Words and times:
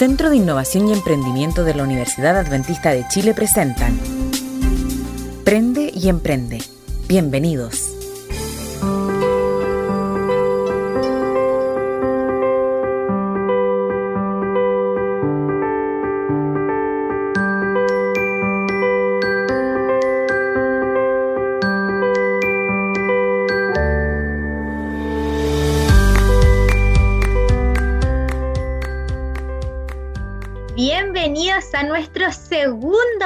Centro 0.00 0.30
de 0.30 0.36
Innovación 0.36 0.88
y 0.88 0.94
Emprendimiento 0.94 1.62
de 1.62 1.74
la 1.74 1.82
Universidad 1.82 2.38
Adventista 2.38 2.88
de 2.88 3.06
Chile 3.08 3.34
presentan 3.34 4.00
Prende 5.44 5.92
y 5.94 6.08
Emprende. 6.08 6.62
Bienvenidos. 7.06 7.99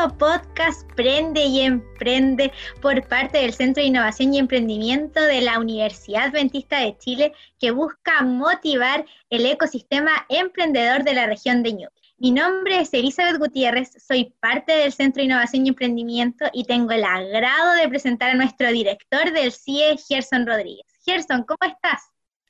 Podcast 0.09 0.91
Prende 0.93 1.45
y 1.45 1.61
Emprende 1.61 2.53
por 2.81 3.07
parte 3.09 3.39
del 3.39 3.53
Centro 3.53 3.83
de 3.83 3.89
Innovación 3.89 4.35
y 4.35 4.39
Emprendimiento 4.39 5.21
de 5.21 5.41
la 5.41 5.59
Universidad 5.59 6.25
Adventista 6.25 6.81
de 6.81 6.97
Chile 6.99 7.33
que 7.59 7.71
busca 7.71 8.23
motivar 8.23 9.05
el 9.31 9.47
ecosistema 9.47 10.11
emprendedor 10.29 11.05
de 11.05 11.15
la 11.15 11.27
región 11.27 11.63
de 11.63 11.73
Ñuble. 11.73 12.03
Mi 12.19 12.31
nombre 12.31 12.81
es 12.81 12.95
Elizabeth 12.95 13.39
Gutiérrez, 13.39 13.91
soy 14.07 14.35
parte 14.41 14.73
del 14.73 14.93
Centro 14.93 15.21
de 15.21 15.27
Innovación 15.27 15.67
y 15.67 15.71
Emprendimiento 15.71 16.47
y 16.53 16.65
tengo 16.65 16.93
el 16.93 17.05
agrado 17.05 17.75
de 17.75 17.89
presentar 17.89 18.31
a 18.31 18.35
nuestro 18.35 18.71
director 18.71 19.33
del 19.33 19.53
CIE, 19.53 19.97
Gerson 20.09 20.47
Rodríguez. 20.47 20.87
Gerson, 21.05 21.43
¿cómo 21.45 21.59
estás? 21.71 22.03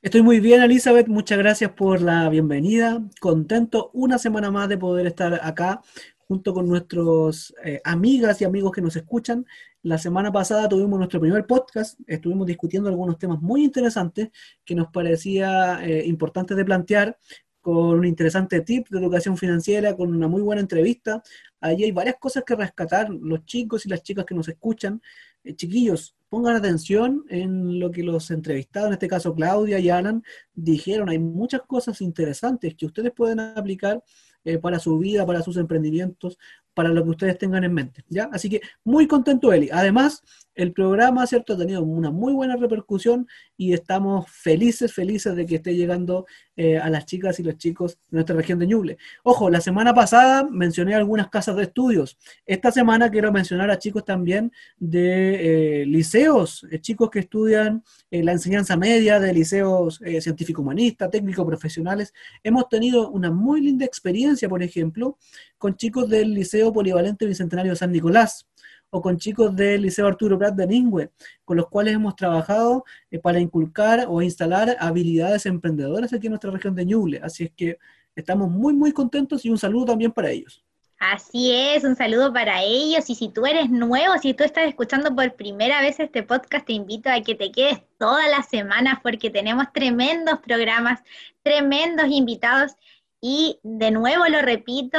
Estoy 0.05 0.21
muy 0.21 0.39
bien, 0.39 0.61
Elizabeth. 0.61 1.07
Muchas 1.07 1.39
gracias 1.39 1.71
por 1.71 1.99
la 1.99 2.29
bienvenida. 2.29 3.01
Contento 3.19 3.89
una 3.91 4.19
semana 4.19 4.51
más 4.51 4.69
de 4.69 4.77
poder 4.77 5.07
estar 5.07 5.39
acá 5.41 5.81
junto 6.27 6.53
con 6.53 6.67
nuestros 6.67 7.53
eh, 7.63 7.81
amigas 7.83 8.41
y 8.41 8.45
amigos 8.45 8.71
que 8.71 8.81
nos 8.81 8.95
escuchan. 8.95 9.45
La 9.83 9.97
semana 9.97 10.31
pasada 10.31 10.67
tuvimos 10.67 10.97
nuestro 10.97 11.19
primer 11.19 11.45
podcast, 11.45 11.99
estuvimos 12.07 12.47
discutiendo 12.47 12.89
algunos 12.89 13.19
temas 13.19 13.41
muy 13.41 13.63
interesantes 13.63 14.29
que 14.63 14.75
nos 14.75 14.87
parecía 14.87 15.85
eh, 15.85 16.05
importante 16.05 16.55
de 16.55 16.65
plantear 16.65 17.17
con 17.61 17.97
un 17.97 18.05
interesante 18.05 18.61
tip 18.61 18.89
de 18.89 18.99
educación 18.99 19.37
financiera, 19.37 19.95
con 19.95 20.13
una 20.13 20.27
muy 20.27 20.41
buena 20.41 20.61
entrevista. 20.61 21.23
Allí 21.59 21.83
hay 21.83 21.91
varias 21.91 22.17
cosas 22.19 22.43
que 22.43 22.55
rescatar, 22.55 23.09
los 23.09 23.43
chicos 23.45 23.85
y 23.85 23.89
las 23.89 24.03
chicas 24.03 24.25
que 24.25 24.35
nos 24.35 24.47
escuchan. 24.47 25.01
Eh, 25.43 25.55
chiquillos, 25.55 26.15
pongan 26.29 26.55
atención 26.55 27.23
en 27.27 27.79
lo 27.79 27.89
que 27.89 28.03
los 28.03 28.29
entrevistados, 28.29 28.87
en 28.89 28.93
este 28.93 29.07
caso 29.07 29.33
Claudia 29.33 29.79
y 29.79 29.89
Alan, 29.89 30.23
dijeron. 30.53 31.09
Hay 31.09 31.19
muchas 31.19 31.61
cosas 31.63 32.01
interesantes 32.01 32.75
que 32.75 32.85
ustedes 32.85 33.11
pueden 33.11 33.39
aplicar 33.39 34.03
eh, 34.45 34.57
para 34.59 34.79
su 34.79 34.97
vida, 34.97 35.25
para 35.25 35.41
sus 35.41 35.57
emprendimientos, 35.57 36.37
para 36.75 36.89
lo 36.89 37.03
que 37.03 37.09
ustedes 37.09 37.37
tengan 37.39 37.63
en 37.63 37.73
mente. 37.73 38.03
¿ya? 38.09 38.29
Así 38.31 38.49
que 38.49 38.61
muy 38.83 39.07
contento, 39.07 39.51
Eli. 39.51 39.69
Además, 39.71 40.21
el 40.55 40.71
programa, 40.71 41.27
¿cierto?, 41.27 41.53
ha 41.53 41.57
tenido 41.57 41.83
una 41.83 42.11
muy 42.11 42.33
buena 42.33 42.55
repercusión 42.55 43.27
y 43.57 43.73
estamos 43.73 44.29
felices, 44.31 44.93
felices 44.93 45.35
de 45.35 45.45
que 45.45 45.55
esté 45.55 45.75
llegando 45.75 46.25
eh, 46.55 46.77
a 46.77 46.89
las 46.89 47.05
chicas 47.05 47.39
y 47.39 47.43
los 47.43 47.57
chicos 47.57 47.97
de 48.09 48.17
nuestra 48.17 48.35
región 48.35 48.57
de 48.59 48.67
Ñuble. 48.67 48.97
Ojo, 49.23 49.49
la 49.49 49.59
semana 49.59 49.93
pasada 49.93 50.47
mencioné 50.49 50.95
algunas 50.95 51.29
casas 51.29 51.57
de 51.57 51.63
estudios. 51.63 52.17
Esta 52.45 52.71
semana 52.71 53.11
quiero 53.11 53.31
mencionar 53.33 53.69
a 53.69 53.79
chicos 53.79 54.05
también 54.05 54.51
de 54.77 55.81
eh, 55.81 55.85
liceos, 55.85 56.65
eh, 56.71 56.79
chicos 56.79 57.09
que 57.09 57.19
estudian 57.19 57.83
la 58.09 58.31
enseñanza 58.31 58.77
media 58.77 59.19
de 59.19 59.33
liceos 59.33 59.99
científico-humanistas, 60.21 61.11
técnico-profesionales. 61.11 62.13
Hemos 62.43 62.69
tenido 62.69 63.09
una 63.09 63.29
muy 63.29 63.59
linda 63.59 63.83
experiencia, 63.85 64.47
por 64.47 64.63
ejemplo, 64.63 65.17
con 65.57 65.75
chicos 65.75 66.09
del 66.09 66.33
Liceo 66.33 66.64
Polivalente 66.73 67.25
Bicentenario 67.25 67.75
San 67.75 67.91
Nicolás 67.91 68.47
o 68.89 69.01
con 69.01 69.17
chicos 69.17 69.55
del 69.55 69.81
Liceo 69.81 70.07
Arturo 70.07 70.37
Prat 70.37 70.55
de 70.55 70.67
Ningüe, 70.67 71.11
con 71.43 71.57
los 71.57 71.67
cuales 71.67 71.95
hemos 71.95 72.15
trabajado 72.15 72.85
eh, 73.11 73.19
para 73.19 73.39
inculcar 73.39 74.05
o 74.07 74.21
instalar 74.21 74.77
habilidades 74.79 75.45
emprendedoras 75.45 76.13
aquí 76.13 76.27
en 76.27 76.31
nuestra 76.31 76.51
región 76.51 76.75
de 76.75 76.85
Ñuble. 76.85 77.19
Así 77.21 77.45
es 77.45 77.51
que 77.51 77.77
estamos 78.15 78.49
muy, 78.49 78.73
muy 78.73 78.91
contentos 78.91 79.43
y 79.45 79.49
un 79.49 79.57
saludo 79.57 79.85
también 79.85 80.11
para 80.11 80.29
ellos. 80.29 80.63
Así 80.97 81.51
es, 81.51 81.83
un 81.83 81.95
saludo 81.95 82.31
para 82.31 82.63
ellos. 82.63 83.09
Y 83.09 83.15
si 83.15 83.29
tú 83.29 83.45
eres 83.45 83.69
nuevo, 83.69 84.17
si 84.17 84.33
tú 84.33 84.43
estás 84.43 84.67
escuchando 84.67 85.13
por 85.13 85.35
primera 85.35 85.81
vez 85.81 85.99
este 85.99 86.23
podcast, 86.23 86.65
te 86.65 86.73
invito 86.73 87.09
a 87.09 87.21
que 87.21 87.35
te 87.35 87.51
quedes 87.51 87.81
todas 87.97 88.29
las 88.29 88.47
semanas 88.47 88.99
porque 89.03 89.29
tenemos 89.29 89.71
tremendos 89.73 90.39
programas, 90.39 91.01
tremendos 91.43 92.07
invitados. 92.09 92.71
Y 93.19 93.59
de 93.63 93.91
nuevo 93.91 94.25
lo 94.29 94.41
repito, 94.41 94.97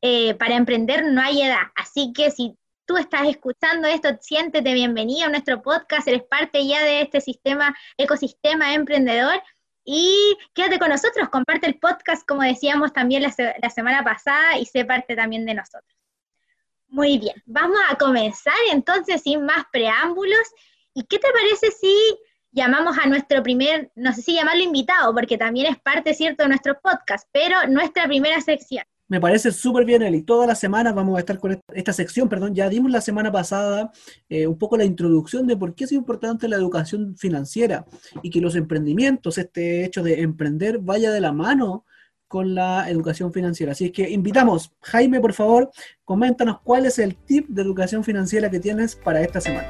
eh, 0.00 0.34
para 0.34 0.56
emprender 0.56 1.04
no 1.04 1.20
hay 1.20 1.42
edad. 1.42 1.66
Así 1.74 2.12
que 2.12 2.30
si 2.30 2.56
tú 2.86 2.96
estás 2.96 3.28
escuchando 3.28 3.86
esto, 3.88 4.10
siéntete 4.20 4.72
bienvenido 4.72 5.26
a 5.26 5.30
nuestro 5.30 5.62
podcast, 5.62 6.08
eres 6.08 6.22
parte 6.22 6.66
ya 6.66 6.82
de 6.82 7.02
este 7.02 7.20
sistema, 7.20 7.76
ecosistema 7.96 8.74
emprendedor. 8.74 9.42
Y 9.84 10.36
quédate 10.54 10.78
con 10.78 10.90
nosotros, 10.90 11.28
comparte 11.30 11.66
el 11.66 11.78
podcast, 11.78 12.26
como 12.26 12.42
decíamos 12.42 12.92
también 12.92 13.22
la, 13.22 13.34
la 13.62 13.70
semana 13.70 14.04
pasada, 14.04 14.58
y 14.58 14.66
sé 14.66 14.84
parte 14.84 15.16
también 15.16 15.46
de 15.46 15.54
nosotros. 15.54 15.96
Muy 16.88 17.18
bien, 17.18 17.42
vamos 17.46 17.78
a 17.90 17.96
comenzar 17.96 18.54
entonces 18.70 19.22
sin 19.22 19.44
más 19.44 19.64
preámbulos. 19.72 20.46
¿Y 20.94 21.04
qué 21.04 21.18
te 21.18 21.28
parece 21.32 21.70
si 21.70 21.94
llamamos 22.50 22.98
a 22.98 23.06
nuestro 23.06 23.42
primer, 23.42 23.90
no 23.94 24.12
sé 24.12 24.22
si 24.22 24.34
llamarlo 24.34 24.62
invitado, 24.62 25.14
porque 25.14 25.38
también 25.38 25.72
es 25.72 25.80
parte, 25.80 26.14
¿cierto?, 26.14 26.42
de 26.42 26.48
nuestro 26.48 26.80
podcast, 26.80 27.28
pero 27.32 27.66
nuestra 27.68 28.06
primera 28.06 28.40
sección. 28.40 28.84
Me 29.10 29.22
parece 29.22 29.52
súper 29.52 29.86
bien, 29.86 30.02
Eli. 30.02 30.20
Todas 30.20 30.46
las 30.46 30.60
semanas 30.60 30.94
vamos 30.94 31.16
a 31.16 31.20
estar 31.20 31.38
con 31.38 31.58
esta 31.72 31.94
sección, 31.94 32.28
perdón, 32.28 32.54
ya 32.54 32.68
dimos 32.68 32.90
la 32.90 33.00
semana 33.00 33.32
pasada 33.32 33.90
eh, 34.28 34.46
un 34.46 34.58
poco 34.58 34.76
la 34.76 34.84
introducción 34.84 35.46
de 35.46 35.56
por 35.56 35.74
qué 35.74 35.84
es 35.84 35.92
importante 35.92 36.46
la 36.46 36.56
educación 36.56 37.16
financiera 37.16 37.86
y 38.22 38.28
que 38.28 38.42
los 38.42 38.54
emprendimientos, 38.54 39.38
este 39.38 39.86
hecho 39.86 40.02
de 40.02 40.20
emprender, 40.20 40.78
vaya 40.78 41.10
de 41.10 41.22
la 41.22 41.32
mano 41.32 41.86
con 42.26 42.54
la 42.54 42.90
educación 42.90 43.32
financiera. 43.32 43.72
Así 43.72 43.90
que 43.90 44.10
invitamos, 44.10 44.72
Jaime, 44.82 45.20
por 45.20 45.32
favor, 45.32 45.70
coméntanos 46.04 46.60
cuál 46.60 46.84
es 46.84 46.98
el 46.98 47.16
tip 47.16 47.48
de 47.48 47.62
educación 47.62 48.04
financiera 48.04 48.50
que 48.50 48.60
tienes 48.60 48.94
para 48.94 49.22
esta 49.22 49.40
semana. 49.40 49.68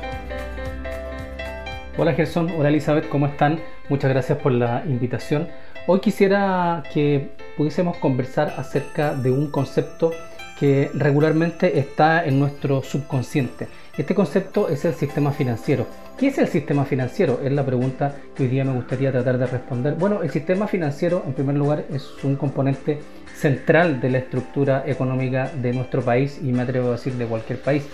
Hola 1.97 2.13
Gerson, 2.15 2.51
hola 2.51 2.71
Elizabeth, 2.71 3.09
¿cómo 3.09 3.27
están? 3.27 3.61
Muchas 3.89 4.11
gracias 4.11 4.39
por 4.39 4.51
la 4.51 4.85
invitación. 4.87 5.49
Hoy 5.91 6.01
quisiera 6.01 6.83
que 6.93 7.31
pudiésemos 7.57 7.97
conversar 7.97 8.53
acerca 8.59 9.15
de 9.15 9.31
un 9.31 9.51
concepto 9.51 10.13
que 10.61 10.91
regularmente 10.93 11.79
está 11.79 12.27
en 12.27 12.39
nuestro 12.39 12.83
subconsciente. 12.83 13.69
Este 13.97 14.15
concepto 14.15 14.69
es 14.69 14.85
el 14.85 14.93
sistema 14.93 15.33
financiero. 15.33 15.87
¿Qué 16.19 16.27
es 16.27 16.37
el 16.37 16.49
sistema 16.49 16.85
financiero? 16.85 17.41
Es 17.43 17.51
la 17.53 17.65
pregunta 17.65 18.15
que 18.37 18.43
hoy 18.43 18.51
día 18.51 18.67
me 18.67 18.75
gustaría 18.75 19.11
tratar 19.11 19.39
de 19.39 19.47
responder. 19.47 19.95
Bueno, 19.95 20.23
el 20.23 20.31
sistema 20.31 20.67
financiero 20.67 21.23
en 21.27 21.33
primer 21.33 21.57
lugar 21.57 21.87
es 21.91 22.23
un 22.23 22.37
componente 22.37 22.99
central 23.35 23.99
de 23.99 24.11
la 24.11 24.19
estructura 24.19 24.85
económica 24.87 25.51
de 25.55 25.73
nuestro 25.73 26.03
país 26.03 26.39
y 26.43 26.53
me 26.53 26.65
atrevo 26.65 26.89
a 26.89 26.93
decir 26.93 27.15
de 27.15 27.25
cualquier 27.25 27.63
país. 27.63 27.85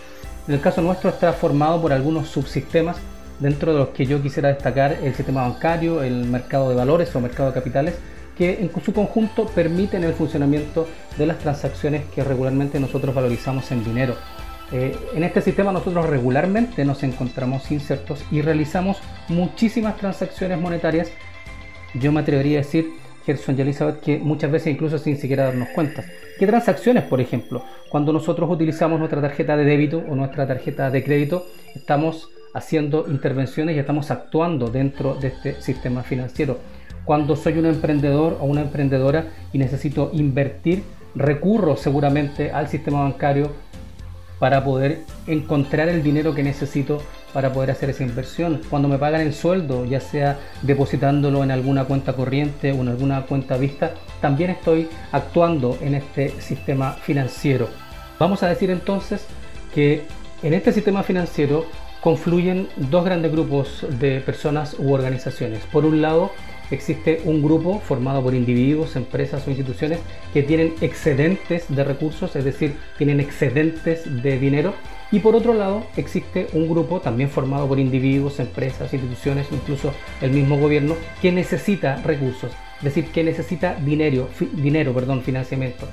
En 0.48 0.54
el 0.54 0.60
caso 0.60 0.82
nuestro 0.82 1.10
está 1.10 1.32
formado 1.32 1.80
por 1.80 1.92
algunos 1.92 2.26
subsistemas 2.26 2.96
dentro 3.44 3.74
de 3.74 3.78
los 3.78 3.88
que 3.90 4.06
yo 4.06 4.22
quisiera 4.22 4.48
destacar 4.48 4.96
el 5.02 5.14
sistema 5.14 5.42
bancario, 5.42 6.02
el 6.02 6.24
mercado 6.24 6.70
de 6.70 6.76
valores 6.76 7.14
o 7.14 7.20
mercado 7.20 7.50
de 7.50 7.54
capitales, 7.54 7.94
que 8.38 8.54
en 8.54 8.70
su 8.82 8.94
conjunto 8.94 9.44
permiten 9.44 10.02
el 10.02 10.14
funcionamiento 10.14 10.88
de 11.18 11.26
las 11.26 11.38
transacciones 11.40 12.04
que 12.14 12.24
regularmente 12.24 12.80
nosotros 12.80 13.14
valorizamos 13.14 13.70
en 13.70 13.84
dinero. 13.84 14.16
Eh, 14.72 14.96
en 15.14 15.24
este 15.24 15.42
sistema 15.42 15.72
nosotros 15.72 16.08
regularmente 16.08 16.86
nos 16.86 17.02
encontramos 17.02 17.70
insertos 17.70 18.24
y 18.30 18.40
realizamos 18.40 18.96
muchísimas 19.28 19.98
transacciones 19.98 20.58
monetarias. 20.58 21.10
Yo 21.92 22.12
me 22.12 22.20
atrevería 22.20 22.60
a 22.60 22.62
decir, 22.62 22.88
Gerson 23.26 23.58
y 23.58 23.60
Elizabeth, 23.60 24.00
que 24.00 24.18
muchas 24.20 24.50
veces 24.50 24.72
incluso 24.72 24.96
sin 24.96 25.18
siquiera 25.18 25.44
darnos 25.44 25.68
cuenta. 25.74 26.02
¿Qué 26.38 26.46
transacciones, 26.46 27.04
por 27.04 27.20
ejemplo? 27.20 27.62
Cuando 27.90 28.10
nosotros 28.10 28.50
utilizamos 28.50 28.98
nuestra 28.98 29.20
tarjeta 29.20 29.54
de 29.54 29.66
débito 29.66 30.02
o 30.08 30.16
nuestra 30.16 30.46
tarjeta 30.46 30.90
de 30.90 31.04
crédito, 31.04 31.46
estamos 31.74 32.30
haciendo 32.54 33.06
intervenciones 33.08 33.76
y 33.76 33.78
estamos 33.78 34.10
actuando 34.10 34.68
dentro 34.68 35.14
de 35.14 35.28
este 35.28 35.60
sistema 35.60 36.02
financiero. 36.02 36.58
Cuando 37.04 37.36
soy 37.36 37.58
un 37.58 37.66
emprendedor 37.66 38.38
o 38.40 38.46
una 38.46 38.62
emprendedora 38.62 39.26
y 39.52 39.58
necesito 39.58 40.10
invertir, 40.14 40.82
recurro 41.14 41.76
seguramente 41.76 42.50
al 42.50 42.68
sistema 42.68 43.02
bancario 43.02 43.52
para 44.38 44.64
poder 44.64 45.00
encontrar 45.26 45.88
el 45.88 46.02
dinero 46.02 46.34
que 46.34 46.42
necesito 46.42 47.02
para 47.32 47.52
poder 47.52 47.72
hacer 47.72 47.90
esa 47.90 48.04
inversión. 48.04 48.60
Cuando 48.70 48.88
me 48.88 48.98
pagan 48.98 49.20
el 49.20 49.34
sueldo, 49.34 49.84
ya 49.84 50.00
sea 50.00 50.38
depositándolo 50.62 51.42
en 51.42 51.50
alguna 51.50 51.84
cuenta 51.84 52.14
corriente 52.14 52.72
o 52.72 52.76
en 52.76 52.88
alguna 52.88 53.22
cuenta 53.22 53.56
vista, 53.56 53.94
también 54.20 54.50
estoy 54.50 54.88
actuando 55.12 55.76
en 55.80 55.96
este 55.96 56.40
sistema 56.40 56.92
financiero. 56.92 57.68
Vamos 58.18 58.42
a 58.42 58.48
decir 58.48 58.70
entonces 58.70 59.26
que 59.74 60.02
en 60.42 60.54
este 60.54 60.72
sistema 60.72 61.02
financiero 61.02 61.66
confluyen 62.04 62.68
dos 62.76 63.02
grandes 63.02 63.32
grupos 63.32 63.86
de 63.98 64.20
personas 64.20 64.76
u 64.78 64.92
organizaciones. 64.92 65.62
Por 65.72 65.86
un 65.86 66.02
lado, 66.02 66.32
existe 66.70 67.22
un 67.24 67.42
grupo 67.42 67.80
formado 67.80 68.22
por 68.22 68.34
individuos, 68.34 68.94
empresas 68.94 69.46
o 69.46 69.50
instituciones 69.50 70.00
que 70.34 70.42
tienen 70.42 70.74
excedentes 70.82 71.64
de 71.74 71.82
recursos, 71.82 72.36
es 72.36 72.44
decir, 72.44 72.76
tienen 72.98 73.20
excedentes 73.20 74.22
de 74.22 74.38
dinero. 74.38 74.74
Y 75.12 75.20
por 75.20 75.34
otro 75.34 75.54
lado, 75.54 75.86
existe 75.96 76.48
un 76.52 76.68
grupo 76.68 77.00
también 77.00 77.30
formado 77.30 77.66
por 77.66 77.80
individuos, 77.80 78.38
empresas, 78.38 78.92
instituciones, 78.92 79.46
incluso 79.50 79.90
el 80.20 80.30
mismo 80.30 80.58
gobierno, 80.58 80.96
que 81.22 81.32
necesita 81.32 81.96
recursos, 82.02 82.52
es 82.80 82.84
decir, 82.84 83.06
que 83.12 83.24
necesita 83.24 83.76
dinero, 83.76 84.28
dinero, 84.52 84.92
perdón, 84.92 85.22
financiamiento. 85.22 85.88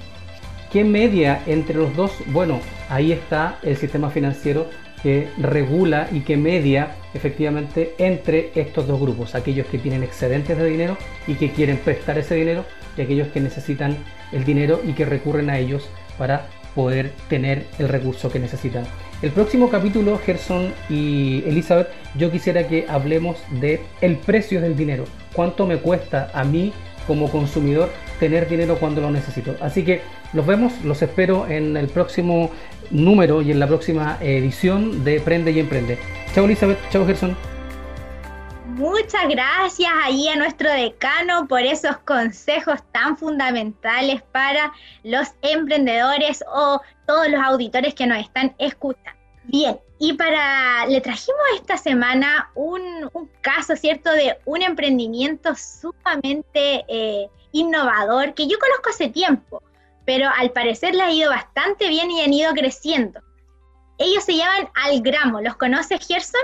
¿Qué 0.74 0.84
media 0.84 1.42
entre 1.48 1.76
los 1.76 1.96
dos? 1.96 2.12
Bueno, 2.28 2.60
ahí 2.90 3.14
está 3.14 3.60
el 3.62 3.78
sistema 3.78 4.10
financiero 4.10 4.68
que 5.04 5.30
regula 5.38 6.08
y 6.12 6.22
que 6.22 6.38
media 6.38 6.96
efectivamente 7.14 7.96
entre 7.98 8.52
estos 8.56 8.88
dos 8.88 9.00
grupos, 9.00 9.36
aquellos 9.36 9.68
que 9.68 9.78
tienen 9.78 10.04
excedentes 10.04 10.58
de 10.58 10.66
dinero 10.66 10.98
y 11.28 11.36
que 11.36 11.52
quieren 11.52 11.78
prestar 11.78 12.18
ese 12.18 12.36
dinero 12.36 12.66
y 12.98 13.02
aquellos 13.02 13.28
que 13.30 13.42
necesitan 13.42 13.98
el 14.32 14.44
dinero 14.46 14.82
y 14.86 14.94
que 14.94 15.06
recurren 15.06 15.50
a 15.50 15.58
ellos 15.58 15.90
para 16.18 16.48
poder 16.76 17.12
tener 17.30 17.66
el 17.80 17.90
recurso 17.90 18.32
que 18.32 18.40
necesitan. 18.40 18.86
El 19.22 19.32
próximo 19.32 19.70
capítulo, 19.70 20.18
Gerson 20.18 20.74
y 20.90 21.44
Elizabeth, 21.46 21.90
yo 22.16 22.32
quisiera 22.32 22.68
que 22.68 22.86
hablemos 22.88 23.38
de 23.60 23.82
el 24.02 24.18
precio 24.18 24.62
del 24.62 24.76
dinero, 24.76 25.04
cuánto 25.34 25.68
me 25.68 25.78
cuesta 25.78 26.32
a 26.34 26.44
mí 26.44 26.74
como 27.06 27.30
consumidor 27.30 27.90
tener 28.20 28.48
dinero 28.48 28.78
cuando 28.80 29.02
lo 29.02 29.12
necesito. 29.12 29.56
Así 29.62 29.84
que 29.84 30.02
los 30.34 30.46
vemos, 30.46 30.74
los 30.84 31.02
espero 31.02 31.48
en 31.48 31.76
el 31.76 31.88
próximo 31.88 32.52
número 32.92 33.42
y 33.42 33.52
en 33.52 33.60
la 33.60 33.68
próxima 33.68 34.18
edición 34.22 35.04
de 35.04 35.20
Prende 35.20 35.52
y 35.52 35.60
Emprende. 35.60 35.98
Chao 36.34 36.46
Elizabeth, 36.46 36.80
chao 36.92 37.06
Gerson. 37.06 37.36
Muchas 38.66 39.28
gracias 39.30 39.92
ahí 40.04 40.28
a 40.28 40.36
nuestro 40.38 40.72
decano 40.72 41.48
por 41.48 41.62
esos 41.62 41.98
consejos 41.98 42.80
tan 42.92 43.18
fundamentales 43.18 44.22
para 44.32 44.72
los 45.04 45.28
emprendedores 45.42 46.44
o 46.52 46.82
todos 47.06 47.30
los 47.30 47.42
auditores 47.42 47.94
que 47.94 48.08
nos 48.08 48.20
están 48.20 48.56
escuchando. 48.58 49.20
Bien, 49.44 49.78
y 50.00 50.14
para, 50.14 50.86
le 50.88 51.02
trajimos 51.02 51.42
esta 51.56 51.78
semana 51.78 52.50
un, 52.56 53.10
caso, 53.42 53.76
¿cierto?, 53.76 54.12
de 54.12 54.38
un 54.46 54.62
emprendimiento 54.62 55.54
sumamente 55.56 56.86
eh, 56.88 57.28
innovador 57.52 58.34
que 58.34 58.48
yo 58.48 58.58
conozco 58.58 58.90
hace 58.90 59.10
tiempo, 59.10 59.62
pero 60.06 60.28
al 60.38 60.52
parecer 60.52 60.96
le 60.96 61.04
ha 61.04 61.14
ido 61.14 61.30
bastante 61.30 61.88
bien 61.90 62.12
y 62.12 62.22
han 62.22 62.34
ido 62.34 62.52
creciendo. 62.54 63.20
Ellos 63.98 64.24
se 64.24 64.36
llaman 64.36 64.68
Algramo, 64.74 65.42
¿los 65.42 65.56
conoces, 65.58 66.06
Gerson? 66.06 66.42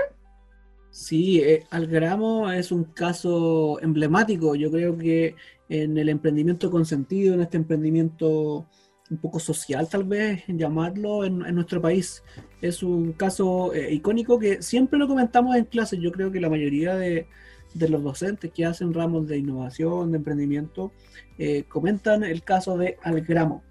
Sí, 0.90 1.40
eh, 1.40 1.64
Algramo 1.70 2.50
es 2.50 2.72
un 2.72 2.84
caso 2.84 3.78
emblemático, 3.80 4.54
yo 4.54 4.70
creo 4.70 4.96
que 4.96 5.34
en 5.68 5.98
el 5.98 6.08
emprendimiento 6.08 6.70
consentido, 6.70 7.34
en 7.34 7.42
este 7.42 7.56
emprendimiento 7.56 8.66
un 9.10 9.18
poco 9.18 9.38
social 9.40 9.88
tal 9.88 10.04
vez, 10.04 10.44
llamarlo 10.48 11.24
en, 11.24 11.38
nuestro 11.54 11.80
país. 11.80 12.22
Es 12.60 12.82
un 12.82 13.12
caso 13.12 13.72
eh, 13.72 13.92
icónico 13.92 14.38
que 14.38 14.62
siempre 14.62 14.98
lo 14.98 15.08
comentamos 15.08 15.56
en 15.56 15.64
clase, 15.64 15.98
yo 15.98 16.12
creo 16.12 16.30
que 16.30 16.40
la 16.40 16.50
mayoría 16.50 16.94
de, 16.94 17.26
de 17.74 17.88
los 17.88 18.02
docentes 18.02 18.50
que 18.52 18.64
hacen 18.64 18.94
ramos 18.94 19.26
de 19.26 19.38
innovación, 19.38 20.12
de 20.12 20.18
emprendimiento, 20.18 20.92
eh, 21.38 21.64
comentan 21.68 22.24
el 22.24 22.42
caso 22.42 22.76
de 22.76 22.96
Algramo. 23.02 23.62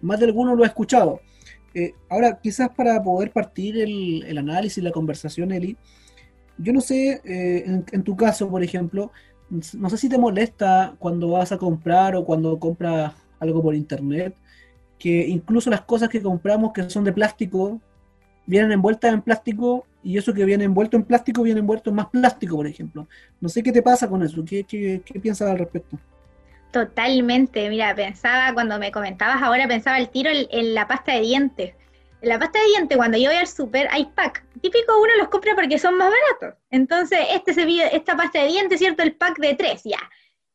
Más 0.00 0.18
de 0.20 0.26
alguno 0.26 0.54
lo 0.54 0.64
ha 0.64 0.66
escuchado. 0.66 1.20
Eh, 1.74 1.94
ahora, 2.08 2.38
quizás 2.42 2.68
para 2.70 3.02
poder 3.02 3.32
partir 3.32 3.78
el, 3.78 4.24
el, 4.24 4.38
análisis, 4.38 4.82
la 4.82 4.90
conversación, 4.90 5.52
Eli, 5.52 5.76
yo 6.58 6.72
no 6.72 6.80
sé, 6.80 7.20
eh, 7.24 7.82
en, 7.90 8.02
tu 8.02 8.16
caso, 8.16 8.48
por 8.48 8.62
ejemplo, 8.62 9.10
no 9.50 9.90
sé 9.90 9.96
si 9.96 10.08
te 10.08 10.18
molesta 10.18 10.94
cuando 10.98 11.30
vas 11.30 11.52
a 11.52 11.58
comprar 11.58 12.14
o 12.16 12.24
cuando 12.24 12.58
compras 12.58 13.14
algo 13.38 13.62
por 13.62 13.74
internet, 13.74 14.34
que 14.98 15.26
incluso 15.26 15.70
las 15.70 15.82
cosas 15.82 16.08
que 16.08 16.22
compramos 16.22 16.72
que 16.72 16.88
son 16.88 17.04
de 17.04 17.12
plástico, 17.12 17.80
vienen 18.46 18.72
envueltas 18.72 19.12
en 19.12 19.22
plástico 19.22 19.86
y 20.02 20.18
eso 20.18 20.32
que 20.34 20.44
viene 20.44 20.64
envuelto 20.64 20.96
en 20.96 21.04
plástico 21.04 21.42
viene 21.42 21.60
envuelto 21.60 21.90
en 21.90 21.96
más 21.96 22.06
plástico, 22.06 22.56
por 22.56 22.66
ejemplo. 22.66 23.08
No 23.40 23.48
sé 23.48 23.62
qué 23.62 23.72
te 23.72 23.82
pasa 23.82 24.08
con 24.08 24.22
eso, 24.22 24.44
¿qué, 24.44 24.64
qué, 24.64 25.02
qué 25.04 25.20
piensas 25.20 25.50
al 25.50 25.58
respecto? 25.58 25.98
Totalmente, 26.72 27.68
mira, 27.68 27.94
pensaba, 27.94 28.54
cuando 28.54 28.78
me 28.78 28.90
comentabas 28.90 29.42
ahora, 29.42 29.68
pensaba 29.68 29.98
el 29.98 30.08
tiro 30.08 30.30
en, 30.32 30.74
la 30.74 30.88
pasta 30.88 31.12
de 31.12 31.20
dientes. 31.20 31.74
En 32.22 32.28
la 32.30 32.38
pasta 32.38 32.58
de 32.60 32.64
dientes, 32.66 32.96
cuando 32.96 33.18
yo 33.18 33.28
voy 33.28 33.38
al 33.38 33.46
súper, 33.46 33.88
hay 33.90 34.06
pack. 34.06 34.42
Típico 34.62 34.98
uno 34.98 35.10
los 35.18 35.28
compra 35.28 35.54
porque 35.54 35.78
son 35.78 35.98
más 35.98 36.10
baratos. 36.10 36.58
Entonces, 36.70 37.18
este 37.32 37.52
se 37.52 37.94
esta 37.94 38.16
pasta 38.16 38.40
de 38.40 38.46
dientes, 38.46 38.78
¿cierto? 38.78 39.02
El 39.02 39.14
pack 39.14 39.38
de 39.38 39.54
tres, 39.54 39.82
ya. 39.84 39.98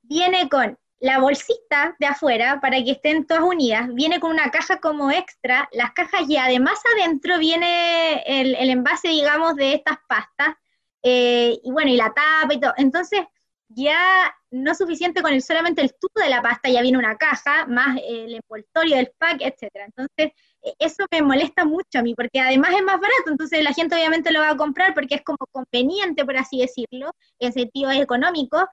Viene 0.02 0.50
con 0.50 0.78
la 1.00 1.20
bolsita 1.20 1.96
de 2.00 2.08
afuera 2.08 2.60
para 2.62 2.84
que 2.84 2.92
estén 2.92 3.26
todas 3.26 3.44
unidas, 3.44 3.94
viene 3.94 4.20
con 4.20 4.32
una 4.32 4.50
caja 4.50 4.80
como 4.80 5.12
extra, 5.12 5.70
las 5.72 5.92
cajas 5.92 6.22
y 6.28 6.38
además 6.38 6.80
adentro 6.96 7.38
viene 7.38 8.24
el, 8.26 8.56
envase, 8.70 9.10
digamos, 9.10 9.56
de 9.56 9.74
estas 9.74 9.98
pastas, 10.08 10.56
eh, 11.04 11.60
y 11.64 11.72
bueno, 11.72 11.92
y 11.92 11.98
la 11.98 12.14
tapa 12.14 12.54
y 12.54 12.60
todo. 12.60 12.74
Entonces, 12.78 13.22
ya 13.70 14.34
no 14.50 14.72
es 14.72 14.78
suficiente 14.78 15.22
con 15.22 15.34
el, 15.34 15.42
solamente 15.42 15.82
el 15.82 15.94
tubo 16.00 16.24
de 16.24 16.30
la 16.30 16.42
pasta, 16.42 16.70
ya 16.70 16.82
viene 16.82 16.98
una 16.98 17.18
caja, 17.18 17.66
más 17.68 17.98
el 18.04 18.36
envoltorio 18.36 18.96
del 18.96 19.12
pack, 19.18 19.42
etcétera. 19.42 19.86
Entonces, 19.86 20.32
e, 20.64 20.74
eso 20.80 21.06
me 21.12 21.22
molesta 21.22 21.66
mucho 21.66 22.00
a 22.00 22.02
mí, 22.02 22.16
porque 22.16 22.40
además 22.40 22.72
es 22.76 22.84
más 22.84 23.00
barato, 23.00 23.30
entonces 23.30 23.64
la 23.64 23.74
gente 23.74 23.96
obviamente 23.96 24.32
lo 24.32 24.40
va 24.40 24.52
a 24.52 24.58
comprar 24.58 24.94
porque 24.94 25.16
es 25.16 25.24
como 25.24 25.38
conveniente, 25.52 26.26
por 26.26 26.38
así 26.38 26.60
decirlo, 26.60 27.12
en 27.40 27.54
sentido 27.54 27.92
económico, 27.92 28.68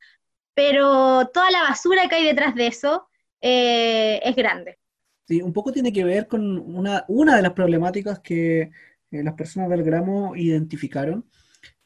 pero 0.54 1.28
toda 1.32 1.50
la 1.50 1.62
basura 1.62 2.08
que 2.08 2.16
hay 2.16 2.24
detrás 2.24 2.54
de 2.54 2.66
eso 2.68 3.08
eh, 3.40 4.20
es 4.22 4.34
grande. 4.36 4.78
Sí, 5.26 5.42
un 5.42 5.52
poco 5.52 5.72
tiene 5.72 5.92
que 5.92 6.04
ver 6.04 6.26
con 6.26 6.58
una, 6.58 7.04
una 7.08 7.36
de 7.36 7.42
las 7.42 7.52
problemáticas 7.52 8.20
que 8.20 8.70
eh, 9.10 9.22
las 9.22 9.34
personas 9.34 9.70
del 9.70 9.82
gramo 9.82 10.36
identificaron, 10.36 11.24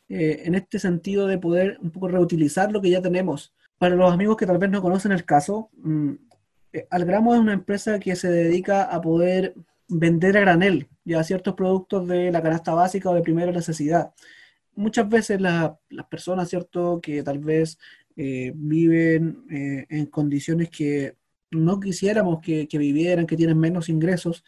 eh, 0.09 0.43
en 0.45 0.55
este 0.55 0.79
sentido 0.79 1.27
de 1.27 1.39
poder 1.39 1.79
un 1.81 1.91
poco 1.91 2.09
reutilizar 2.09 2.73
lo 2.73 2.81
que 2.81 2.91
ya 2.91 3.03
tenemos. 3.03 3.55
Para 3.79 3.95
los 3.95 4.13
amigos 4.13 4.37
que 4.37 4.47
tal 4.47 4.59
vez 4.59 4.71
no 4.71 4.83
conocen 4.83 5.13
el 5.13 5.25
caso, 5.25 5.71
mm, 5.77 6.15
Algramo 6.91 7.35
es 7.35 7.41
una 7.41 7.55
empresa 7.55 7.99
que 7.99 8.15
se 8.15 8.29
dedica 8.31 8.83
a 8.85 9.01
poder 9.01 9.55
vender 9.89 10.37
a 10.37 10.41
granel 10.41 10.89
ya 11.05 11.25
ciertos 11.25 11.55
productos 11.55 12.07
de 12.07 12.31
la 12.31 12.43
canasta 12.43 12.75
básica 12.75 13.11
o 13.11 13.15
de 13.15 13.23
primera 13.23 13.53
necesidad. 13.53 14.13
Muchas 14.75 15.09
veces 15.09 15.41
las 15.41 15.77
personas, 16.11 16.49
¿cierto?, 16.49 17.01
que 17.01 17.23
tal 17.23 17.39
vez 17.39 17.79
eh, 18.21 18.51
viven 18.53 19.45
eh, 19.49 19.87
en 19.91 20.07
condiciones 20.07 20.71
que 20.71 21.15
no 21.53 21.79
quisiéramos 21.79 22.41
que, 22.41 22.67
vivieran, 22.73 23.29
que 23.29 23.37
tienen 23.37 23.57
menos 23.57 23.89
ingresos, 23.89 24.43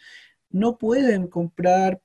no 0.49 0.77
pueden 0.77 1.27
comprar, 1.27 2.01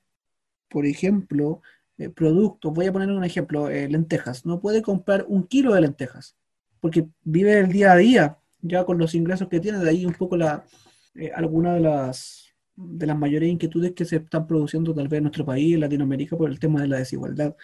por 0.69 0.85
ejemplo, 0.85 1.61
eh, 1.97 2.07
productos, 2.07 2.73
voy 2.73 2.85
a 2.85 2.93
poner 2.93 3.09
un 3.09 3.25
ejemplo, 3.25 3.69
lentejas, 3.69 4.45
no 4.45 4.61
puede 4.61 4.81
comprar 4.81 5.25
un 5.27 5.45
kilo 5.45 5.73
de 5.73 5.81
lentejas, 5.81 6.37
porque 6.79 7.09
vive 7.25 7.59
el 7.59 7.67
día 7.67 7.91
a 7.91 7.97
día, 7.97 8.37
ya 8.61 8.85
con 8.85 8.97
los 8.97 9.13
ingresos 9.13 9.49
que 9.49 9.59
tiene, 9.59 9.79
de 9.79 9.89
ahí 9.89 10.05
un 10.05 10.13
poco 10.13 10.37
la, 10.37 10.63
alguna 11.35 11.73
de 11.73 11.81
las 11.81 12.45
de 12.77 13.07
las 13.07 13.17
mayores 13.17 13.49
inquietudes 13.49 13.93
que 13.93 14.05
se 14.05 14.17
están 14.17 14.45
produciendo 14.45 14.93
tal 14.93 15.07
vez 15.07 15.17
en 15.17 15.23
nuestro 15.23 15.43
país, 15.43 15.73
en 15.73 15.81
Latinoamérica, 15.81 16.37
por 16.37 16.49
el 16.49 16.59
tema 16.59 16.81
de 16.81 16.87
la 16.87 16.99
desigualdad 16.99 17.55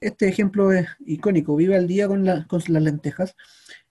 este 0.00 0.28
ejemplo 0.28 0.72
es 0.72 0.86
icónico, 1.04 1.56
vive 1.56 1.76
al 1.76 1.86
día 1.86 2.08
con, 2.08 2.24
con 2.48 2.62
las 2.68 2.82
lentejas. 2.82 3.36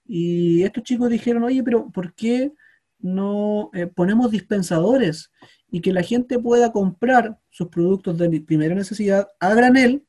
Y 0.08 0.64
estos 0.64 0.84
chicos 0.84 1.10
dijeron, 1.10 1.44
oye, 1.44 1.64
pero 1.64 1.90
¿por 1.90 2.14
qué 2.14 2.54
no 3.00 3.70
eh, 3.74 3.88
ponemos 3.88 4.32
dispensadores 4.32 5.32
y 5.70 5.82
que 5.82 5.94
la 5.94 6.04
gente 6.04 6.40
pueda 6.40 6.72
comprar 6.72 7.38
sus 7.50 7.68
productos 7.68 8.18
de 8.18 8.42
primera 8.42 8.76
necesidad 8.76 9.28
a 9.40 9.54
granel 9.54 10.06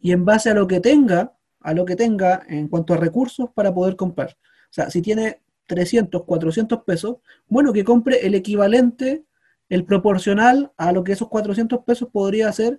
y 0.00 0.12
en 0.12 0.24
base 0.24 0.50
a 0.50 0.54
lo 0.54 0.66
que 0.66 0.80
tenga, 0.80 1.34
a 1.60 1.74
lo 1.74 1.84
que 1.84 1.96
tenga 1.96 2.42
en 2.48 2.68
cuanto 2.68 2.94
a 2.94 2.96
recursos 2.96 3.50
para 3.54 3.72
poder 3.72 3.96
comprar? 3.96 4.36
O 4.70 4.72
sea, 4.72 4.90
si 4.90 5.02
tiene 5.02 5.40
300, 5.66 6.24
400 6.24 6.82
pesos, 6.84 7.16
bueno, 7.46 7.72
que 7.72 7.84
compre 7.84 8.26
el 8.26 8.34
equivalente, 8.34 9.24
el 9.68 9.84
proporcional 9.84 10.72
a 10.76 10.92
lo 10.92 11.04
que 11.04 11.12
esos 11.12 11.28
400 11.28 11.84
pesos 11.84 12.08
podría 12.10 12.50
ser 12.52 12.78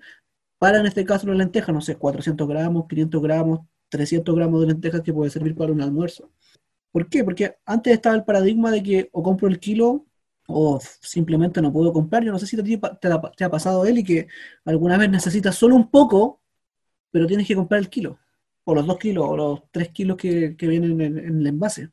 para 0.60 0.80
en 0.80 0.86
este 0.86 1.06
caso 1.06 1.28
la 1.28 1.36
lenteja, 1.36 1.72
no 1.72 1.82
sé, 1.82 1.96
400 1.96 2.48
gramos, 2.48 2.86
500 2.88 3.22
gramos, 3.22 3.62
300 3.90 4.36
gramos 4.36 4.62
de 4.62 4.68
lentejas 4.68 5.02
que 5.02 5.14
puede 5.14 5.32
servir 5.32 5.56
para 5.56 5.72
un 5.72 5.82
almuerzo. 5.82 6.30
¿Por 6.92 7.10
qué? 7.10 7.24
Porque 7.24 7.56
antes 7.66 7.94
estaba 7.94 8.16
el 8.16 8.24
paradigma 8.24 8.72
de 8.72 8.84
que 8.84 9.10
o 9.14 9.24
compro 9.24 9.48
el 9.48 9.60
kilo 9.60 10.06
o 10.48 10.80
simplemente 11.02 11.62
no 11.62 11.72
puedo 11.72 11.94
comprar. 11.94 12.24
Yo 12.24 12.32
no 12.32 12.40
sé 12.40 12.48
si 12.48 12.58
te, 12.58 12.64
te, 13.38 13.44
ha 13.44 13.50
pasado 13.50 13.86
él 13.86 14.00
y 14.00 14.04
que 14.04 14.28
alguna 14.66 14.98
vez 14.98 15.10
necesitas 15.10 15.56
solo 15.56 15.76
un 15.76 15.90
poco, 15.90 16.42
pero 17.12 17.28
tienes 17.28 17.48
que 17.48 17.56
comprar 17.56 17.80
el 17.80 17.90
kilo, 17.90 18.20
o 18.64 18.76
los 18.76 18.86
dos 18.86 18.98
kilos, 19.00 19.26
o 19.28 19.38
los 19.38 19.62
tres 19.72 19.90
kilos 19.90 20.18
que, 20.18 20.56
vienen 20.60 21.00
en, 21.02 21.18
en, 21.20 21.40
el 21.40 21.48
envase. 21.48 21.90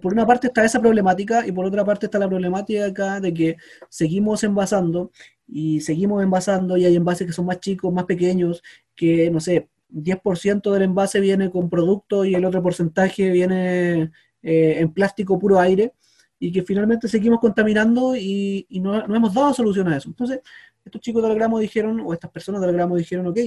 Por 0.00 0.12
una 0.12 0.26
parte 0.26 0.46
está 0.46 0.64
esa 0.64 0.80
problemática 0.80 1.44
y 1.46 1.50
por 1.50 1.64
otra 1.64 1.84
parte 1.84 2.06
está 2.06 2.18
la 2.18 2.28
problemática 2.28 2.86
acá 2.86 3.20
de 3.20 3.34
que 3.34 3.56
seguimos 3.88 4.44
envasando 4.44 5.10
y 5.48 5.80
seguimos 5.80 6.22
envasando 6.22 6.76
y 6.76 6.84
hay 6.84 6.94
envases 6.94 7.26
que 7.26 7.32
son 7.32 7.46
más 7.46 7.58
chicos, 7.58 7.92
más 7.92 8.04
pequeños, 8.04 8.62
que 8.94 9.28
no 9.30 9.40
sé, 9.40 9.68
10% 9.92 10.70
del 10.72 10.82
envase 10.82 11.18
viene 11.20 11.50
con 11.50 11.68
producto 11.68 12.24
y 12.24 12.34
el 12.34 12.44
otro 12.44 12.62
porcentaje 12.62 13.30
viene 13.30 14.12
eh, 14.42 14.80
en 14.80 14.92
plástico 14.92 15.38
puro 15.38 15.58
aire 15.58 15.94
y 16.38 16.52
que 16.52 16.62
finalmente 16.62 17.08
seguimos 17.08 17.40
contaminando 17.40 18.16
y, 18.16 18.66
no, 18.80 19.04
hemos 19.04 19.34
dado 19.34 19.54
solución 19.54 19.88
a 19.88 19.96
eso. 19.96 20.08
Entonces, 20.08 20.40
estos 20.84 21.00
chicos 21.00 21.22
del 21.22 21.34
gramo 21.34 21.58
dijeron, 21.58 22.00
o 22.00 22.12
estas 22.12 22.30
personas 22.30 22.60
del 22.60 22.72
gramo 22.72 22.96
dijeron, 22.96 23.26
ok, 23.28 23.38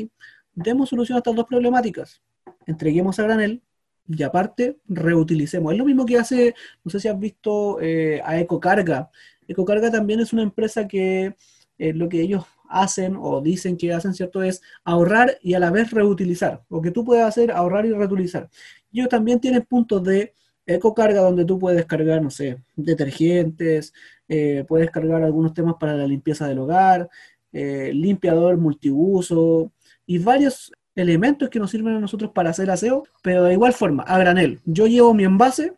demos 0.53 0.89
solución 0.89 1.17
a 1.17 1.19
estas 1.19 1.35
dos 1.35 1.45
problemáticas, 1.45 2.21
entreguemos 2.65 3.19
a 3.19 3.23
granel 3.23 3.61
y 4.07 4.23
aparte 4.23 4.77
reutilicemos. 4.87 5.71
Es 5.71 5.79
lo 5.79 5.85
mismo 5.85 6.05
que 6.05 6.17
hace, 6.17 6.53
no 6.83 6.91
sé 6.91 6.99
si 6.99 7.07
has 7.07 7.19
visto 7.19 7.79
eh, 7.81 8.21
a 8.23 8.39
Ecocarga. 8.39 9.09
Ecocarga 9.47 9.91
también 9.91 10.19
es 10.19 10.33
una 10.33 10.43
empresa 10.43 10.87
que 10.87 11.35
eh, 11.77 11.93
lo 11.93 12.09
que 12.09 12.21
ellos 12.21 12.45
hacen 12.69 13.15
o 13.19 13.41
dicen 13.41 13.77
que 13.77 13.93
hacen, 13.93 14.13
¿cierto? 14.13 14.41
Es 14.43 14.61
ahorrar 14.83 15.37
y 15.41 15.53
a 15.53 15.59
la 15.59 15.71
vez 15.71 15.91
reutilizar. 15.91 16.63
Lo 16.69 16.81
que 16.81 16.91
tú 16.91 17.03
puedes 17.03 17.23
hacer, 17.23 17.51
ahorrar 17.51 17.85
y 17.85 17.93
reutilizar. 17.93 18.49
Ellos 18.91 19.09
también 19.09 19.39
tienen 19.39 19.63
puntos 19.63 20.03
de 20.03 20.33
ecocarga 20.65 21.21
donde 21.21 21.45
tú 21.45 21.59
puedes 21.59 21.85
cargar, 21.85 22.21
no 22.23 22.31
sé, 22.31 22.57
detergentes, 22.75 23.93
eh, 24.27 24.65
puedes 24.67 24.89
cargar 24.89 25.21
algunos 25.21 25.53
temas 25.53 25.75
para 25.79 25.93
la 25.95 26.07
limpieza 26.07 26.47
del 26.47 26.59
hogar, 26.59 27.09
limpiador 27.51 28.57
multiuso 28.57 29.71
y 30.05 30.17
varios 30.17 30.73
elementos 30.95 31.49
que 31.49 31.59
nos 31.59 31.71
sirven 31.71 31.95
a 31.95 31.99
nosotros 31.99 32.31
para 32.31 32.49
hacer 32.49 32.71
aseo, 32.71 33.03
pero 33.21 33.43
de 33.43 33.53
igual 33.53 33.73
forma, 33.73 34.03
a 34.03 34.17
granel. 34.17 34.61
Yo 34.65 34.87
llevo 34.87 35.13
mi 35.13 35.25
envase 35.25 35.73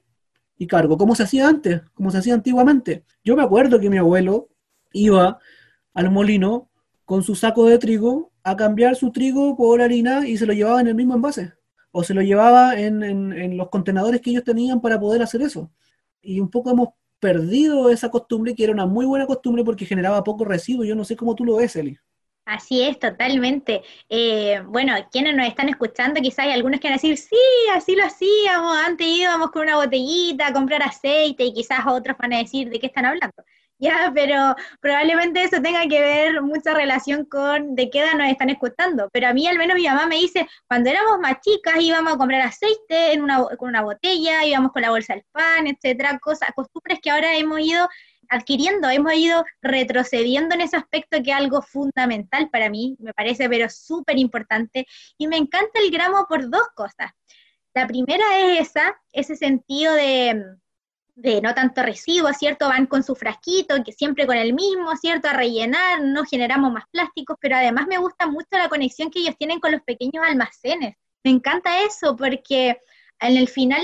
y 0.57 0.67
cargo, 0.67 0.97
como 0.97 1.15
se 1.15 1.23
hacía 1.23 1.47
antes, 1.47 1.81
como 1.93 2.11
se 2.11 2.19
hacía 2.19 2.33
antiguamente. 2.33 3.03
Yo 3.23 3.35
me 3.35 3.43
acuerdo 3.43 3.79
que 3.79 3.89
mi 3.89 3.97
abuelo 3.97 4.49
iba 4.93 5.39
al 5.93 6.11
molino 6.11 6.69
con 7.05 7.23
su 7.23 7.35
saco 7.35 7.65
de 7.67 7.77
trigo 7.77 8.31
a 8.43 8.55
cambiar 8.55 8.95
su 8.95 9.11
trigo 9.11 9.55
por 9.55 9.81
harina 9.81 10.27
y 10.27 10.37
se 10.37 10.45
lo 10.45 10.53
llevaba 10.53 10.81
en 10.81 10.87
el 10.87 10.95
mismo 10.95 11.15
envase. 11.15 11.53
O 11.91 12.03
se 12.03 12.13
lo 12.13 12.21
llevaba 12.21 12.79
en, 12.79 13.57
los 13.57 13.69
contenedores 13.69 14.21
que 14.21 14.29
ellos 14.29 14.43
tenían 14.43 14.81
para 14.81 14.99
poder 14.99 15.21
hacer 15.21 15.41
eso. 15.41 15.71
Y 16.21 16.39
un 16.39 16.49
poco 16.49 16.69
hemos 16.69 16.89
perdido 17.19 17.89
esa 17.89 18.09
costumbre, 18.09 18.53
que 18.53 18.63
era 18.63 18.73
una 18.73 18.85
muy 18.85 19.05
buena 19.05 19.25
costumbre 19.25 19.63
porque 19.63 19.85
generaba 19.85 20.23
poco 20.23 20.45
residuo. 20.45 20.85
Yo 20.85 20.95
no 20.95 21.03
sé 21.03 21.15
cómo 21.15 21.33
tú 21.33 21.45
lo 21.45 21.55
ves, 21.55 21.75
Eli. 21.75 21.97
Así 22.47 22.81
es, 22.81 22.97
totalmente. 22.97 23.83
Eh, 24.07 24.61
bueno, 24.67 24.93
quienes 25.11 25.35
nos 25.35 25.45
están 25.45 25.67
escuchando, 25.67 26.21
quizás 26.21 26.45
hay 26.45 26.53
algunos 26.53 26.79
que 26.79 26.87
van 26.87 26.93
a 26.93 26.95
decir, 26.95 27.17
sí, 27.17 27.35
así 27.75 27.93
lo 27.93 28.05
hacíamos, 28.05 28.77
antes 28.85 29.05
íbamos 29.05 29.51
con 29.51 29.63
una 29.63 29.75
botellita 29.75 30.47
a 30.47 30.53
comprar 30.53 30.81
aceite 30.81 31.43
y 31.43 31.53
quizás 31.53 31.81
otros 31.85 32.15
van 32.17 32.31
a 32.31 32.37
decir, 32.37 32.69
¿de 32.69 32.79
qué 32.79 32.87
están 32.87 33.05
hablando? 33.05 33.35
Ya, 33.79 34.11
pero 34.11 34.55
probablemente 34.81 35.43
eso 35.43 35.61
tenga 35.61 35.87
que 35.87 36.01
ver 36.01 36.41
mucha 36.41 36.73
relación 36.73 37.25
con 37.25 37.75
de 37.75 37.91
qué 37.91 37.99
edad 37.99 38.17
nos 38.17 38.27
están 38.27 38.49
escuchando. 38.49 39.07
Pero 39.13 39.27
a 39.27 39.33
mí, 39.33 39.47
al 39.47 39.59
menos 39.59 39.75
mi 39.77 39.85
mamá 39.85 40.07
me 40.07 40.15
dice, 40.15 40.47
cuando 40.67 40.89
éramos 40.89 41.19
más 41.19 41.41
chicas 41.41 41.75
íbamos 41.79 42.13
a 42.13 42.17
comprar 42.17 42.41
aceite 42.41 43.13
en 43.13 43.21
una, 43.21 43.43
con 43.55 43.69
una 43.69 43.83
botella, 43.83 44.43
íbamos 44.45 44.71
con 44.71 44.81
la 44.81 44.89
bolsa 44.89 45.13
del 45.13 45.25
pan, 45.31 45.67
etcétera, 45.67 46.17
cosas, 46.17 46.49
costumbres 46.55 46.97
que 47.03 47.11
ahora 47.11 47.35
hemos 47.35 47.59
ido 47.59 47.87
adquiriendo, 48.29 48.89
hemos 48.89 49.13
ido 49.13 49.43
retrocediendo 49.61 50.55
en 50.55 50.61
ese 50.61 50.77
aspecto 50.77 51.21
que 51.23 51.31
es 51.31 51.37
algo 51.37 51.61
fundamental 51.61 52.49
para 52.49 52.69
mí, 52.69 52.95
me 52.99 53.13
parece, 53.13 53.49
pero 53.49 53.69
súper 53.69 54.17
importante. 54.17 54.85
Y 55.17 55.27
me 55.27 55.37
encanta 55.37 55.79
el 55.79 55.91
gramo 55.91 56.25
por 56.27 56.49
dos 56.49 56.67
cosas. 56.75 57.11
La 57.73 57.87
primera 57.87 58.25
es 58.39 58.69
esa, 58.69 58.99
ese 59.11 59.35
sentido 59.35 59.93
de 59.93 60.57
de 61.17 61.41
no 61.41 61.55
tanto 61.55 61.81
residuo, 61.81 62.31
¿cierto? 62.31 62.67
Van 62.67 62.85
con 62.85 63.03
su 63.03 63.15
frasquito, 63.15 63.83
que 63.83 63.91
siempre 63.91 64.27
con 64.27 64.37
el 64.37 64.53
mismo, 64.53 64.95
¿cierto? 64.95 65.27
A 65.27 65.33
rellenar, 65.33 66.03
no 66.03 66.23
generamos 66.23 66.71
más 66.71 66.83
plásticos, 66.91 67.37
pero 67.41 67.55
además 67.55 67.87
me 67.87 67.97
gusta 67.97 68.27
mucho 68.27 68.47
la 68.51 68.69
conexión 68.69 69.09
que 69.09 69.19
ellos 69.19 69.35
tienen 69.35 69.59
con 69.59 69.71
los 69.71 69.81
pequeños 69.81 70.23
almacenes. 70.23 70.95
Me 71.23 71.31
encanta 71.31 71.81
eso 71.83 72.15
porque 72.15 72.77
en 73.19 73.37
el 73.37 73.47
final 73.47 73.83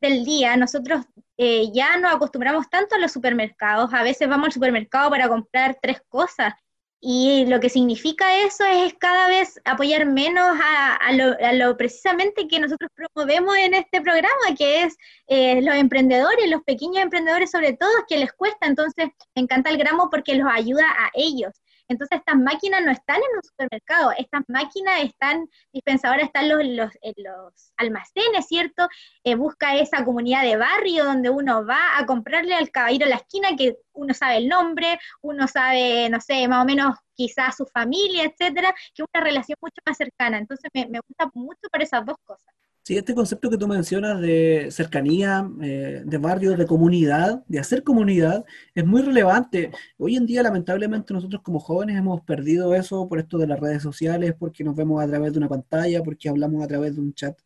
del 0.00 0.24
día 0.24 0.56
nosotros 0.56 1.04
eh, 1.36 1.70
ya 1.72 1.96
nos 1.98 2.14
acostumbramos 2.14 2.68
tanto 2.68 2.94
a 2.94 2.98
los 2.98 3.12
supermercados, 3.12 3.92
a 3.92 4.02
veces 4.02 4.28
vamos 4.28 4.46
al 4.46 4.52
supermercado 4.52 5.10
para 5.10 5.28
comprar 5.28 5.78
tres 5.80 6.02
cosas 6.08 6.54
y 7.00 7.46
lo 7.46 7.60
que 7.60 7.68
significa 7.68 8.42
eso 8.44 8.64
es 8.64 8.92
cada 8.94 9.28
vez 9.28 9.60
apoyar 9.64 10.04
menos 10.06 10.58
a, 10.60 11.12
lo, 11.12 11.76
precisamente 11.76 12.48
que 12.48 12.58
nosotros 12.58 12.90
promovemos 12.94 13.56
en 13.56 13.74
este 13.74 14.00
programa, 14.00 14.56
que 14.56 14.82
es 14.82 14.96
eh, 15.28 15.62
los 15.62 15.76
emprendedores, 15.76 16.50
los 16.50 16.62
pequeños 16.64 17.04
emprendedores 17.04 17.52
sobre 17.52 17.74
todo, 17.74 17.90
que 18.08 18.18
les 18.18 18.32
cuesta. 18.32 18.66
Entonces, 18.66 19.10
me 19.36 19.42
encanta 19.42 19.70
el 19.70 19.78
gramo 19.78 20.10
porque 20.10 20.34
los 20.34 20.48
ayuda 20.50 20.84
a 20.88 21.10
ellos. 21.14 21.52
Entonces 21.88 22.18
estas 22.18 22.36
máquinas 22.36 22.82
no 22.84 22.90
están 22.90 23.16
en 23.16 23.36
un 23.36 23.42
supermercado, 23.42 24.12
estas 24.18 24.42
máquinas 24.48 25.02
están, 25.02 25.48
dispensadoras 25.72 26.26
están 26.26 26.48
los, 26.48 26.90
en 27.00 27.14
los 27.16 27.72
almacenes, 27.76 28.46
¿cierto? 28.46 28.88
Eh, 29.24 29.34
busca 29.34 29.76
esa 29.76 30.04
comunidad 30.04 30.42
de 30.42 30.56
barrio 30.56 31.04
donde 31.04 31.30
uno 31.30 31.64
va 31.66 31.98
a 31.98 32.06
comprarle 32.06 32.54
al 32.54 32.70
caballero 32.70 33.06
a 33.06 33.10
la 33.10 33.16
esquina 33.16 33.56
que 33.56 33.76
uno 33.92 34.14
sabe 34.14 34.36
el 34.38 34.48
nombre, 34.48 34.98
uno 35.22 35.48
sabe, 35.48 36.08
no 36.10 36.20
sé, 36.20 36.46
más 36.46 36.62
o 36.62 36.66
menos 36.66 36.96
quizás 37.14 37.56
su 37.56 37.66
familia, 37.66 38.24
etcétera, 38.24 38.74
que 38.94 39.02
una 39.02 39.24
relación 39.24 39.56
mucho 39.60 39.80
más 39.86 39.96
cercana. 39.96 40.38
Entonces 40.38 40.70
me, 40.74 40.86
me 40.86 41.00
gusta 41.06 41.30
mucho 41.34 41.68
por 41.72 41.82
esas 41.82 42.04
dos 42.04 42.16
cosas. 42.24 42.54
Sí, 42.88 42.96
este 42.96 43.14
concepto 43.14 43.50
que 43.50 43.58
tú 43.58 43.68
mencionas 43.68 44.18
de 44.18 44.68
cercanía, 44.70 45.46
eh, 45.60 46.00
de 46.06 46.16
barrio, 46.16 46.56
de 46.56 46.64
comunidad, 46.64 47.44
de 47.46 47.58
hacer 47.58 47.82
comunidad, 47.82 48.46
es 48.74 48.86
muy 48.86 49.02
relevante. 49.02 49.70
Hoy 49.98 50.16
en 50.16 50.24
día, 50.24 50.42
lamentablemente, 50.42 51.12
nosotros 51.12 51.42
como 51.42 51.60
jóvenes 51.60 51.98
hemos 51.98 52.22
perdido 52.22 52.74
eso 52.74 53.06
por 53.06 53.18
esto 53.18 53.36
de 53.36 53.46
las 53.46 53.60
redes 53.60 53.82
sociales, 53.82 54.34
porque 54.38 54.64
nos 54.64 54.74
vemos 54.74 55.04
a 55.04 55.06
través 55.06 55.34
de 55.34 55.38
una 55.38 55.50
pantalla, 55.50 56.02
porque 56.02 56.30
hablamos 56.30 56.64
a 56.64 56.66
través 56.66 56.94
de 56.94 57.02
un 57.02 57.12
chat. 57.12 57.38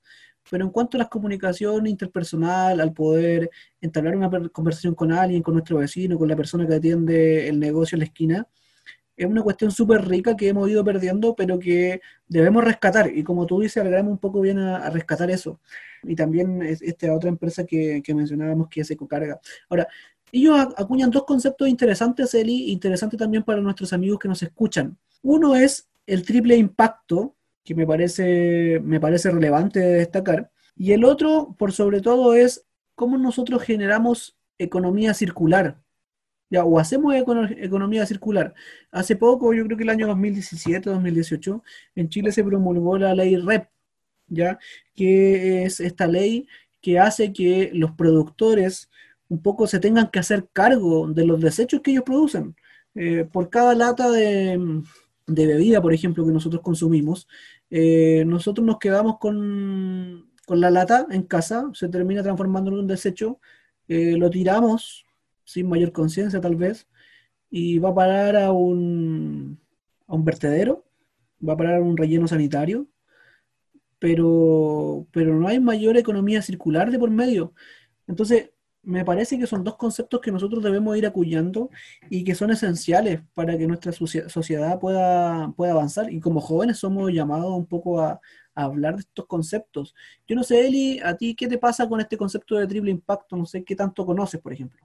Pero 0.49 0.65
en 0.65 0.71
cuanto 0.71 0.97
a 0.97 1.01
la 1.01 1.09
comunicación 1.09 1.89
interpersonal, 1.89 2.81
al 2.81 2.93
poder 2.93 3.51
entablar 3.81 4.15
una 4.17 4.31
conversación 4.51 4.95
con 4.95 5.11
alguien, 5.11 5.43
con 5.43 5.55
nuestro 5.55 5.79
vecino, 5.79 6.19
con 6.19 6.29
la 6.29 6.37
persona 6.37 6.69
que 6.69 6.75
atiende 6.77 7.49
el 7.49 7.59
negocio 7.59 7.97
en 7.97 8.01
la 8.01 8.05
esquina, 8.05 8.47
es 9.17 9.27
una 9.27 9.43
cuestión 9.43 9.71
súper 9.71 10.07
rica 10.07 10.37
que 10.37 10.49
hemos 10.49 10.69
ido 10.69 10.85
perdiendo, 10.85 11.35
pero 11.35 11.59
que 11.59 12.01
debemos 12.29 12.65
rescatar. 12.65 13.11
Y 13.15 13.23
como 13.23 13.47
tú 13.47 13.61
dices, 13.61 13.79
alegramos 13.79 14.13
un 14.13 14.19
poco 14.19 14.41
bien 14.41 14.59
a, 14.59 14.91
rescatar 14.91 15.31
eso. 15.31 15.61
Y 16.03 16.17
también 16.17 16.63
esta 16.63 17.15
otra 17.15 17.29
empresa 17.29 17.65
que, 17.65 18.03
mencionábamos 18.15 18.69
que 18.69 18.81
es 18.81 18.91
Ecocarga. 18.91 19.41
Ahora, 19.69 19.87
ellos 20.33 20.59
acuñan 20.77 21.11
dos 21.11 21.25
conceptos 21.25 21.69
interesantes, 21.69 22.33
Eli, 22.35 22.73
interesantes 22.73 23.19
también 23.19 23.43
para 23.43 23.61
nuestros 23.61 23.93
amigos 23.93 24.19
que 24.19 24.29
nos 24.29 24.43
escuchan. 24.43 24.97
Uno 25.23 25.55
es 25.55 25.89
el 26.07 26.25
triple 26.25 26.57
impacto, 26.57 27.37
que 27.63 27.75
me 27.75 27.87
parece, 27.87 28.81
me 28.83 28.99
parece 28.99 29.31
relevante 29.31 29.79
de 29.79 29.95
destacar. 29.95 30.51
Y 30.75 30.93
el 30.93 31.05
otro, 31.05 31.55
por 31.59 31.73
sobre 31.73 32.01
todo, 32.01 32.35
es 32.35 32.65
cómo 32.95 33.19
nosotros 33.19 33.63
generamos 33.63 34.37
economía 34.59 35.13
circular 35.13 35.82
o 36.61 36.79
hacemos 36.79 37.15
economía 37.15 38.05
circular. 38.07 38.55
Hace 38.91 39.17
poco, 39.17 39.55
yo 39.55 39.65
creo 39.65 39.77
que 39.77 39.85
el 39.85 39.91
año 39.91 40.07
2017, 40.07 40.91
2018, 40.91 41.63
en 41.97 42.09
Chile 42.09 42.33
se 42.33 42.45
promulgó 42.45 42.99
la 42.99 43.15
ley 43.15 43.37
REP, 43.37 43.69
¿ya? 44.29 44.59
que 44.95 45.65
es 45.65 45.81
esta 45.81 46.07
ley 46.07 46.47
que 46.83 46.99
hace 46.99 47.33
que 47.33 47.71
los 47.73 47.93
productores 47.93 48.91
un 49.29 49.41
poco 49.43 49.67
se 49.67 49.81
tengan 49.81 50.11
que 50.11 50.19
hacer 50.19 50.49
cargo 50.53 51.09
de 51.09 51.25
los 51.25 51.41
desechos 51.41 51.81
que 51.81 51.93
ellos 51.93 52.05
producen. 52.05 52.55
Eh, 52.95 53.27
por 53.33 53.49
cada 53.49 53.75
lata 53.75 54.11
de, 54.11 54.83
bebida, 55.27 55.81
por 55.81 55.95
ejemplo, 55.95 56.27
que 56.27 56.33
nosotros 56.33 56.63
consumimos, 56.63 57.27
eh, 57.71 58.25
nosotros 58.27 58.67
nos 58.67 58.79
quedamos 58.79 59.19
con, 59.19 60.31
la 60.49 60.71
lata 60.71 61.07
en 61.11 61.23
casa, 61.23 61.71
se 61.73 61.89
termina 61.89 62.23
transformando 62.23 62.71
en 62.71 62.79
un 62.81 62.87
desecho, 62.87 63.41
eh, 63.89 64.17
lo 64.19 64.29
tiramos 64.29 65.07
sin 65.53 65.69
mayor 65.69 65.93
conciencia 65.93 66.41
tal 66.41 66.57
vez, 66.57 66.89
y 67.51 67.79
va 67.79 67.91
a 67.91 67.95
parar 67.95 68.37
a 68.37 68.53
un, 68.53 69.61
a 70.07 70.15
un 70.15 70.25
vertedero, 70.25 70.85
va 71.47 71.55
a 71.55 71.57
parar 71.57 71.77
a 71.77 71.83
un 71.83 71.97
relleno 71.97 72.29
sanitario, 72.29 72.89
pero, 73.99 75.07
pero 75.13 75.35
no 75.39 75.49
hay 75.49 75.61
mayor 75.61 75.97
economía 75.97 76.43
circular 76.43 76.91
de 76.91 76.99
por 76.99 77.11
medio. 77.11 77.55
Entonces, 78.09 78.51
me 78.83 79.05
parece 79.05 79.39
que 79.39 79.47
son 79.47 79.63
dos 79.65 79.77
conceptos 79.77 80.21
que 80.21 80.33
nosotros 80.33 80.63
debemos 80.63 80.97
ir 80.97 81.07
acuñando 81.07 81.71
y 82.11 82.25
que 82.25 82.35
son 82.35 82.51
esenciales 82.51 83.21
para 83.35 83.57
que 83.57 83.67
nuestra 83.67 83.93
sociedad 83.93 84.81
pueda, 84.81 85.53
pueda 85.57 85.73
avanzar. 85.73 86.13
Y 86.13 86.21
como 86.21 86.41
jóvenes 86.41 86.79
somos 86.79 87.13
llamados 87.13 87.53
un 87.57 87.67
poco 87.67 88.01
a, 88.01 88.21
a, 88.55 88.65
hablar 88.65 88.97
de 88.97 89.03
estos 89.03 89.27
conceptos. 89.27 89.95
Yo 90.27 90.35
no 90.37 90.43
sé, 90.43 90.67
Eli, 90.67 91.01
a 91.01 91.17
ti, 91.17 91.35
¿qué 91.37 91.47
te 91.49 91.59
pasa 91.59 91.89
con 91.89 92.01
este 92.01 92.17
concepto 92.17 92.57
de 92.57 92.67
triple 92.67 92.91
impacto? 92.91 93.37
No 93.37 93.47
sé 93.47 93.63
qué 93.65 93.77
tanto 93.77 94.05
conoces, 94.05 94.41
por 94.41 94.53
ejemplo. 94.53 94.85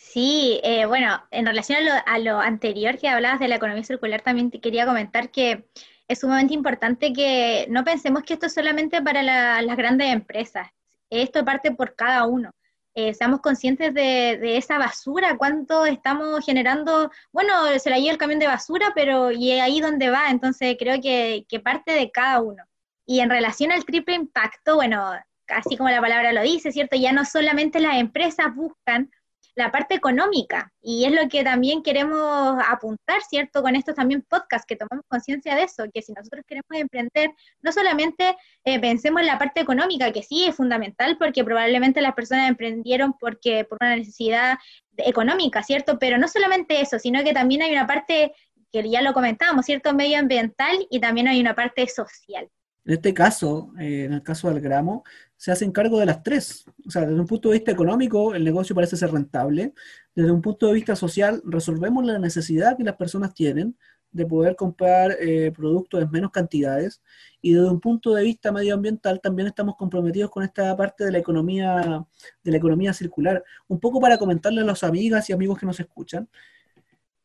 Sí, 0.00 0.60
eh, 0.62 0.86
bueno, 0.86 1.22
en 1.32 1.44
relación 1.44 1.80
a 2.06 2.18
lo, 2.18 2.38
anterior 2.38 2.98
que 2.98 3.08
hablabas 3.08 3.40
de 3.40 3.48
la 3.48 3.56
economía 3.56 3.82
circular, 3.82 4.22
también 4.22 4.50
te 4.50 4.60
quería 4.60 4.86
comentar 4.86 5.30
que 5.30 5.68
es 6.06 6.20
sumamente 6.20 6.54
importante 6.54 7.12
que 7.12 7.66
no 7.68 7.84
pensemos 7.84 8.22
que 8.22 8.34
esto 8.34 8.46
es 8.46 8.54
solamente 8.54 9.02
para 9.02 9.22
las 9.22 9.76
grandes 9.76 10.10
empresas, 10.12 10.68
esto 11.10 11.44
parte 11.44 11.72
por 11.72 11.96
cada 11.96 12.26
uno. 12.26 12.52
Eh, 12.94 13.12
seamos 13.12 13.40
conscientes 13.40 13.92
de, 13.92 14.56
esa 14.56 14.78
basura, 14.78 15.36
cuánto 15.36 15.84
estamos 15.84 16.44
generando, 16.44 17.10
bueno, 17.32 17.52
se 17.78 17.90
la 17.90 17.98
lleva 17.98 18.12
el 18.12 18.18
camión 18.18 18.38
de 18.38 18.46
basura, 18.46 18.92
pero 18.94 19.32
y 19.32 19.50
ahí 19.52 19.80
donde 19.80 20.10
va, 20.10 20.30
entonces 20.30 20.76
creo 20.78 21.00
que, 21.02 21.44
que 21.48 21.60
parte 21.60 21.92
de 21.92 22.10
cada 22.10 22.40
uno. 22.40 22.64
Y 23.04 23.20
en 23.20 23.30
relación 23.30 23.72
al 23.72 23.84
triple 23.84 24.14
impacto, 24.14 24.76
bueno, 24.76 25.12
así 25.48 25.76
como 25.76 25.90
la 25.90 26.00
palabra 26.00 26.32
lo 26.32 26.42
dice, 26.42 26.72
¿cierto? 26.72 26.96
Ya 26.96 27.12
no 27.12 27.24
solamente 27.24 27.80
las 27.80 27.96
empresas 27.96 28.54
buscan 28.54 29.10
la 29.58 29.72
parte 29.72 29.96
económica, 29.96 30.72
y 30.80 31.04
es 31.04 31.12
lo 31.12 31.28
que 31.28 31.42
también 31.42 31.82
queremos 31.82 32.56
apuntar, 32.68 33.20
¿cierto? 33.28 33.60
Con 33.60 33.74
estos 33.74 33.96
también 33.96 34.22
podcasts, 34.22 34.64
que 34.64 34.76
tomamos 34.76 35.04
conciencia 35.08 35.56
de 35.56 35.64
eso, 35.64 35.84
que 35.92 36.00
si 36.00 36.12
nosotros 36.12 36.44
queremos 36.46 36.70
emprender, 36.70 37.30
no 37.60 37.72
solamente 37.72 38.36
eh, 38.64 38.78
pensemos 38.78 39.20
en 39.20 39.26
la 39.26 39.36
parte 39.36 39.60
económica, 39.60 40.12
que 40.12 40.22
sí 40.22 40.44
es 40.44 40.54
fundamental, 40.54 41.16
porque 41.18 41.42
probablemente 41.42 42.00
las 42.00 42.14
personas 42.14 42.48
emprendieron 42.48 43.14
porque 43.18 43.64
por 43.64 43.78
una 43.80 43.96
necesidad 43.96 44.58
económica, 44.96 45.64
¿cierto? 45.64 45.98
Pero 45.98 46.18
no 46.18 46.28
solamente 46.28 46.80
eso, 46.80 47.00
sino 47.00 47.24
que 47.24 47.32
también 47.32 47.62
hay 47.62 47.72
una 47.72 47.86
parte 47.88 48.32
que 48.72 48.88
ya 48.88 49.02
lo 49.02 49.12
comentábamos, 49.12 49.66
¿cierto? 49.66 49.92
Medioambiental 49.92 50.86
y 50.88 51.00
también 51.00 51.26
hay 51.26 51.40
una 51.40 51.56
parte 51.56 51.86
social. 51.88 52.48
En 52.88 52.94
este 52.94 53.12
caso, 53.12 53.70
eh, 53.78 54.04
en 54.04 54.14
el 54.14 54.22
caso 54.22 54.48
del 54.48 54.62
gramo, 54.62 55.04
se 55.36 55.52
hacen 55.52 55.72
cargo 55.72 56.00
de 56.00 56.06
las 56.06 56.22
tres. 56.22 56.64
O 56.86 56.90
sea, 56.90 57.02
desde 57.02 57.20
un 57.20 57.26
punto 57.26 57.50
de 57.50 57.58
vista 57.58 57.70
económico, 57.70 58.34
el 58.34 58.42
negocio 58.42 58.74
parece 58.74 58.96
ser 58.96 59.12
rentable. 59.12 59.74
Desde 60.14 60.30
un 60.32 60.40
punto 60.40 60.68
de 60.68 60.72
vista 60.72 60.96
social, 60.96 61.42
resolvemos 61.44 62.02
la 62.06 62.18
necesidad 62.18 62.78
que 62.78 62.84
las 62.84 62.96
personas 62.96 63.34
tienen 63.34 63.76
de 64.10 64.24
poder 64.24 64.56
comprar 64.56 65.14
eh, 65.20 65.52
productos 65.54 66.02
en 66.02 66.10
menos 66.10 66.30
cantidades. 66.30 67.02
Y 67.42 67.52
desde 67.52 67.68
un 67.68 67.78
punto 67.78 68.14
de 68.14 68.24
vista 68.24 68.52
medioambiental, 68.52 69.20
también 69.20 69.48
estamos 69.48 69.76
comprometidos 69.76 70.30
con 70.30 70.42
esta 70.42 70.74
parte 70.74 71.04
de 71.04 71.12
la 71.12 71.18
economía, 71.18 72.06
de 72.42 72.50
la 72.50 72.56
economía 72.56 72.94
circular. 72.94 73.44
Un 73.66 73.80
poco 73.80 74.00
para 74.00 74.16
comentarle 74.16 74.62
a 74.62 74.64
las 74.64 74.82
amigas 74.82 75.28
y 75.28 75.34
amigos 75.34 75.58
que 75.58 75.66
nos 75.66 75.78
escuchan. 75.78 76.26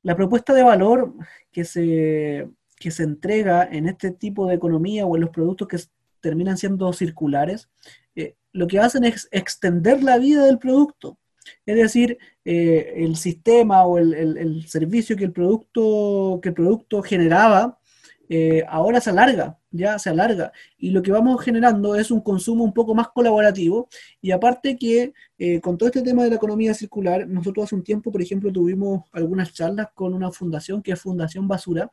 La 0.01 0.13
propuesta 0.17 0.53
de 0.53 0.63
valor 0.63 1.13
que 1.53 1.63
se 1.63 2.49
que 2.83 2.91
se 2.91 3.03
entrega 3.03 3.63
en 3.63 3.87
este 3.87 4.11
tipo 4.11 4.45
de 4.45 4.55
economía 4.55 5.05
o 5.05 5.15
en 5.15 5.21
los 5.21 5.29
productos 5.29 5.69
que 5.69 5.77
terminan 6.19 6.57
siendo 6.57 6.91
circulares, 6.91 7.69
eh, 8.13 8.35
lo 8.51 8.67
que 8.67 8.79
hacen 8.79 9.05
es 9.05 9.29
extender 9.31 10.03
la 10.03 10.17
vida 10.17 10.43
del 10.45 10.59
producto. 10.59 11.17
Es 11.65 11.77
decir, 11.77 12.17
eh, 12.43 12.93
el 12.97 13.15
sistema 13.15 13.85
o 13.85 13.97
el, 13.99 14.65
servicio 14.67 15.15
que 15.15 15.23
el 15.23 15.31
producto, 15.31 16.41
que 16.43 16.51
producto 16.51 17.01
generaba, 17.01 17.79
eh, 18.27 18.65
ahora 18.67 18.99
se 18.99 19.11
alarga, 19.11 19.57
ya 19.71 19.97
se 19.97 20.09
alarga. 20.09 20.51
Y 20.77 20.89
lo 20.89 21.01
que 21.01 21.11
vamos 21.13 21.41
generando 21.41 21.95
es 21.95 22.11
un 22.11 22.19
consumo 22.19 22.65
un 22.65 22.73
poco 22.73 22.93
más 22.93 23.07
colaborativo. 23.09 23.87
Y 24.21 24.31
aparte 24.31 24.77
que 24.77 25.13
con 25.61 25.77
todo 25.77 25.87
este 25.87 26.01
tema 26.01 26.23
de 26.23 26.31
la 26.31 26.35
economía 26.35 26.73
circular, 26.73 27.27
nosotros 27.29 27.63
hace 27.65 27.75
un 27.75 27.83
tiempo, 27.83 28.11
por 28.11 28.21
ejemplo, 28.21 28.51
tuvimos 28.51 29.03
algunas 29.13 29.53
charlas 29.53 29.87
con 29.93 30.13
una 30.13 30.31
fundación 30.31 30.81
que 30.81 30.91
es 30.91 31.01
Fundación 31.01 31.47
Basura, 31.47 31.89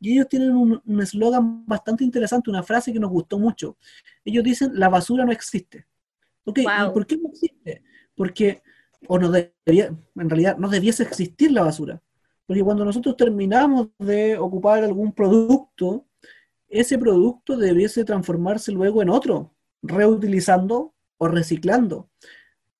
y 0.00 0.12
ellos 0.12 0.28
tienen 0.28 0.54
un 0.54 1.00
eslogan 1.00 1.66
bastante 1.66 2.04
interesante, 2.04 2.50
una 2.50 2.62
frase 2.62 2.92
que 2.92 3.00
nos 3.00 3.10
gustó 3.10 3.38
mucho. 3.38 3.76
Ellos 4.24 4.44
dicen, 4.44 4.70
la 4.74 4.88
basura 4.88 5.24
no 5.24 5.32
existe. 5.32 5.86
¿Ok? 6.44 6.58
¿Y 6.58 6.92
por 6.92 7.06
qué 7.06 7.16
no 7.16 7.28
existe? 7.28 7.82
Porque, 8.14 8.62
o 9.08 9.18
no 9.18 9.30
debería, 9.30 9.86
en 10.14 10.30
realidad, 10.30 10.58
no 10.58 10.68
debiese 10.68 11.02
existir 11.02 11.50
la 11.50 11.62
basura. 11.62 12.02
Porque 12.46 12.62
cuando 12.62 12.84
nosotros 12.84 13.16
terminamos 13.16 13.88
de 13.98 14.38
ocupar 14.38 14.84
algún 14.84 15.12
producto, 15.12 16.06
ese 16.68 16.98
producto 16.98 17.56
debiese 17.56 18.04
transformarse 18.04 18.72
luego 18.72 19.02
en 19.02 19.10
otro, 19.10 19.54
reutilizando 19.82 20.94
o 21.18 21.28
reciclando. 21.28 22.10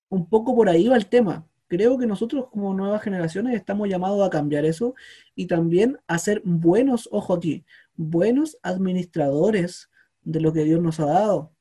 Un 0.08 0.28
poco 0.28 0.54
por 0.54 0.68
ahí 0.68 0.87
va 0.87 0.96
el 0.96 1.06
tema 1.06 1.46
creo 1.68 1.99
que 1.99 2.06
nosotros 2.06 2.46
como 2.50 2.75
nuevas 2.75 3.02
generaciones 3.02 3.54
estamos 3.54 3.88
llamados 3.88 4.26
a 4.26 4.30
cambiar 4.30 4.64
eso 4.64 4.94
y 5.35 5.46
también 5.46 5.99
a 6.06 6.18
ser 6.18 6.42
buenos, 6.44 7.08
ojo 7.12 7.35
aquí, 7.35 7.64
buenos 7.96 8.58
administradores 8.62 9.90
de 10.23 10.40
lo 10.40 10.52
que 10.52 10.64
Dios 10.64 10.80
nos 10.80 11.00
ha 11.00 11.06
dado. 11.06 11.52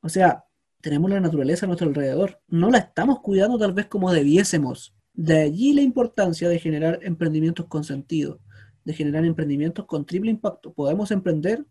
O 0.00 0.08
sea, 0.08 0.44
tenemos 0.80 1.10
la 1.10 1.20
naturaleza 1.20 1.66
a 1.66 1.68
nuestro 1.68 1.88
alrededor, 1.88 2.40
no 2.48 2.70
la 2.70 2.78
estamos 2.78 3.20
cuidando 3.20 3.58
tal 3.58 3.72
vez 3.72 3.86
como 3.86 4.12
debiésemos. 4.12 4.94
De 5.12 5.40
allí 5.40 5.72
la 5.72 5.82
importancia 5.82 6.48
de 6.48 6.60
generar 6.60 7.00
emprendimientos 7.02 7.66
con 7.66 7.82
sentido, 7.82 8.40
de 8.84 8.94
generar 8.94 9.24
emprendimientos 9.24 9.84
con 9.86 10.06
triple 10.06 10.30
impacto. 10.30 10.72
Podemos 10.72 11.10
emprender, 11.10 11.64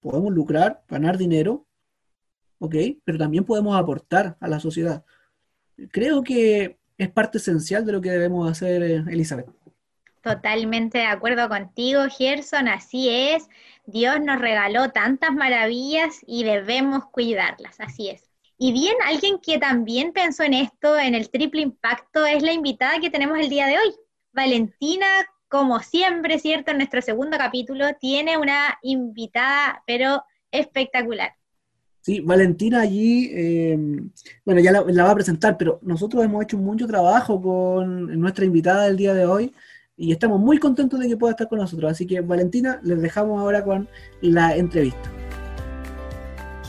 podemos 0.00 0.32
lucrar, 0.32 0.82
ganar 0.88 1.16
dinero, 1.16 1.66
¿ok? 2.58 2.74
Pero 3.04 3.18
también 3.18 3.44
podemos 3.44 3.78
aportar 3.78 4.36
a 4.40 4.48
la 4.48 4.58
sociedad. 4.58 5.04
Creo 5.92 6.22
que 6.24 6.79
es 7.00 7.10
parte 7.10 7.38
esencial 7.38 7.84
de 7.86 7.92
lo 7.92 8.00
que 8.00 8.10
debemos 8.10 8.50
hacer, 8.50 8.82
eh, 8.82 9.04
Elizabeth. 9.08 9.48
Totalmente 10.22 10.98
de 10.98 11.06
acuerdo 11.06 11.48
contigo, 11.48 12.02
Gerson, 12.10 12.68
así 12.68 13.08
es. 13.08 13.48
Dios 13.86 14.20
nos 14.20 14.38
regaló 14.38 14.90
tantas 14.90 15.32
maravillas 15.32 16.20
y 16.26 16.44
debemos 16.44 17.06
cuidarlas, 17.06 17.80
así 17.80 18.10
es. 18.10 18.30
Y 18.58 18.72
bien, 18.72 18.94
alguien 19.06 19.38
que 19.38 19.56
también 19.56 20.12
pensó 20.12 20.42
en 20.42 20.52
esto, 20.52 20.98
en 20.98 21.14
el 21.14 21.30
triple 21.30 21.62
impacto, 21.62 22.26
es 22.26 22.42
la 22.42 22.52
invitada 22.52 23.00
que 23.00 23.08
tenemos 23.08 23.38
el 23.38 23.48
día 23.48 23.66
de 23.66 23.78
hoy. 23.78 23.94
Valentina, 24.32 25.06
como 25.48 25.80
siempre, 25.80 26.38
¿cierto? 26.38 26.70
En 26.70 26.76
nuestro 26.76 27.00
segundo 27.00 27.38
capítulo, 27.38 27.94
tiene 27.98 28.36
una 28.36 28.78
invitada, 28.82 29.82
pero 29.86 30.22
espectacular. 30.50 31.34
Sí, 32.02 32.20
Valentina 32.20 32.80
allí, 32.80 33.30
eh, 33.32 33.78
bueno, 34.44 34.60
ya 34.60 34.72
la, 34.72 35.04
va 35.04 35.10
a 35.10 35.14
presentar, 35.14 35.58
pero 35.58 35.78
nosotros 35.82 36.24
hemos 36.24 36.42
hecho 36.42 36.56
mucho 36.56 36.86
trabajo 36.86 37.40
con 37.40 38.18
nuestra 38.18 38.46
invitada 38.46 38.84
del 38.84 38.96
día 38.96 39.12
de 39.12 39.26
hoy 39.26 39.52
y 39.96 40.12
estamos 40.12 40.40
muy 40.40 40.58
contentos 40.58 40.98
de 40.98 41.08
que 41.08 41.16
pueda 41.18 41.32
estar 41.32 41.48
con 41.48 41.58
nosotros. 41.58 41.92
Así 41.92 42.06
que, 42.06 42.22
Valentina, 42.22 42.80
les 42.82 43.02
dejamos 43.02 43.38
ahora 43.38 43.62
con 43.62 43.86
la 44.22 44.56
entrevista. 44.56 45.29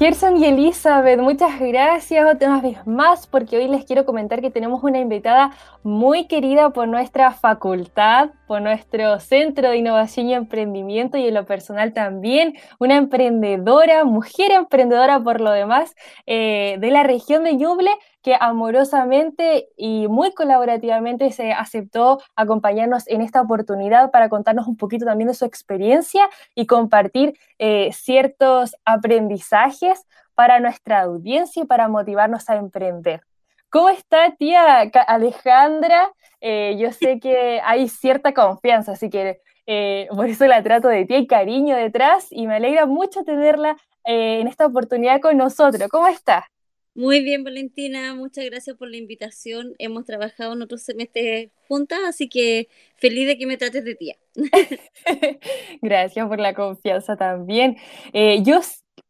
Gerson 0.01 0.37
y 0.37 0.45
Elizabeth, 0.45 1.19
muchas 1.19 1.59
gracias 1.59 2.25
otra 2.25 2.59
vez 2.59 2.87
más 2.87 3.27
porque 3.27 3.57
hoy 3.57 3.67
les 3.67 3.85
quiero 3.85 4.03
comentar 4.03 4.41
que 4.41 4.49
tenemos 4.49 4.83
una 4.83 4.97
invitada 4.97 5.51
muy 5.83 6.25
querida 6.25 6.71
por 6.71 6.87
nuestra 6.87 7.33
facultad, 7.33 8.31
por 8.47 8.63
nuestro 8.63 9.19
Centro 9.19 9.69
de 9.69 9.77
Innovación 9.77 10.25
y 10.25 10.33
Emprendimiento 10.33 11.19
y 11.19 11.27
en 11.27 11.35
lo 11.35 11.45
personal 11.45 11.93
también, 11.93 12.55
una 12.79 12.95
emprendedora, 12.95 14.03
mujer 14.03 14.51
emprendedora 14.51 15.19
por 15.19 15.39
lo 15.39 15.51
demás, 15.51 15.93
eh, 16.25 16.77
de 16.79 16.89
la 16.89 17.03
región 17.03 17.43
de 17.43 17.53
Ñuble, 17.53 17.91
que 18.21 18.35
amorosamente 18.39 19.69
y 19.75 20.07
muy 20.07 20.33
colaborativamente 20.33 21.31
se 21.31 21.53
aceptó 21.53 22.19
acompañarnos 22.35 23.07
en 23.07 23.21
esta 23.21 23.41
oportunidad 23.41 24.11
para 24.11 24.29
contarnos 24.29 24.67
un 24.67 24.77
poquito 24.77 25.05
también 25.05 25.27
de 25.27 25.33
su 25.33 25.45
experiencia 25.45 26.29
y 26.55 26.67
compartir 26.67 27.37
eh, 27.57 27.91
ciertos 27.93 28.75
aprendizajes 28.85 30.05
para 30.35 30.59
nuestra 30.59 31.01
audiencia 31.01 31.63
y 31.63 31.65
para 31.65 31.87
motivarnos 31.87 32.49
a 32.49 32.55
emprender. 32.55 33.21
¿Cómo 33.69 33.89
está, 33.89 34.35
tía 34.37 34.81
Alejandra? 35.07 36.11
Eh, 36.41 36.75
yo 36.77 36.91
sé 36.91 37.19
que 37.19 37.61
hay 37.63 37.87
cierta 37.87 38.33
confianza, 38.33 38.93
así 38.93 39.09
que 39.09 39.41
eh, 39.65 40.07
por 40.15 40.27
eso 40.27 40.45
la 40.45 40.61
trato 40.61 40.89
de 40.89 41.05
tía 41.05 41.19
y 41.19 41.27
cariño 41.27 41.75
detrás 41.75 42.27
y 42.31 42.47
me 42.47 42.55
alegra 42.55 42.85
mucho 42.85 43.23
tenerla 43.23 43.77
en 44.03 44.47
esta 44.47 44.65
oportunidad 44.65 45.21
con 45.21 45.37
nosotros. 45.37 45.87
¿Cómo 45.89 46.07
está? 46.07 46.51
Muy 46.93 47.23
bien, 47.23 47.45
Valentina, 47.45 48.13
muchas 48.15 48.43
gracias 48.45 48.75
por 48.75 48.89
la 48.89 48.97
invitación. 48.97 49.75
Hemos 49.79 50.03
trabajado 50.03 50.53
en 50.53 50.61
otros 50.61 50.81
semestres 50.81 51.49
juntas, 51.69 51.99
así 52.05 52.27
que 52.27 52.67
feliz 52.97 53.27
de 53.27 53.37
que 53.37 53.45
me 53.45 53.55
trates 53.55 53.85
de 53.85 53.95
tía. 53.95 54.17
gracias 55.81 56.27
por 56.27 56.39
la 56.39 56.53
confianza 56.53 57.15
también. 57.15 57.77
Eh, 58.11 58.43
yo 58.43 58.59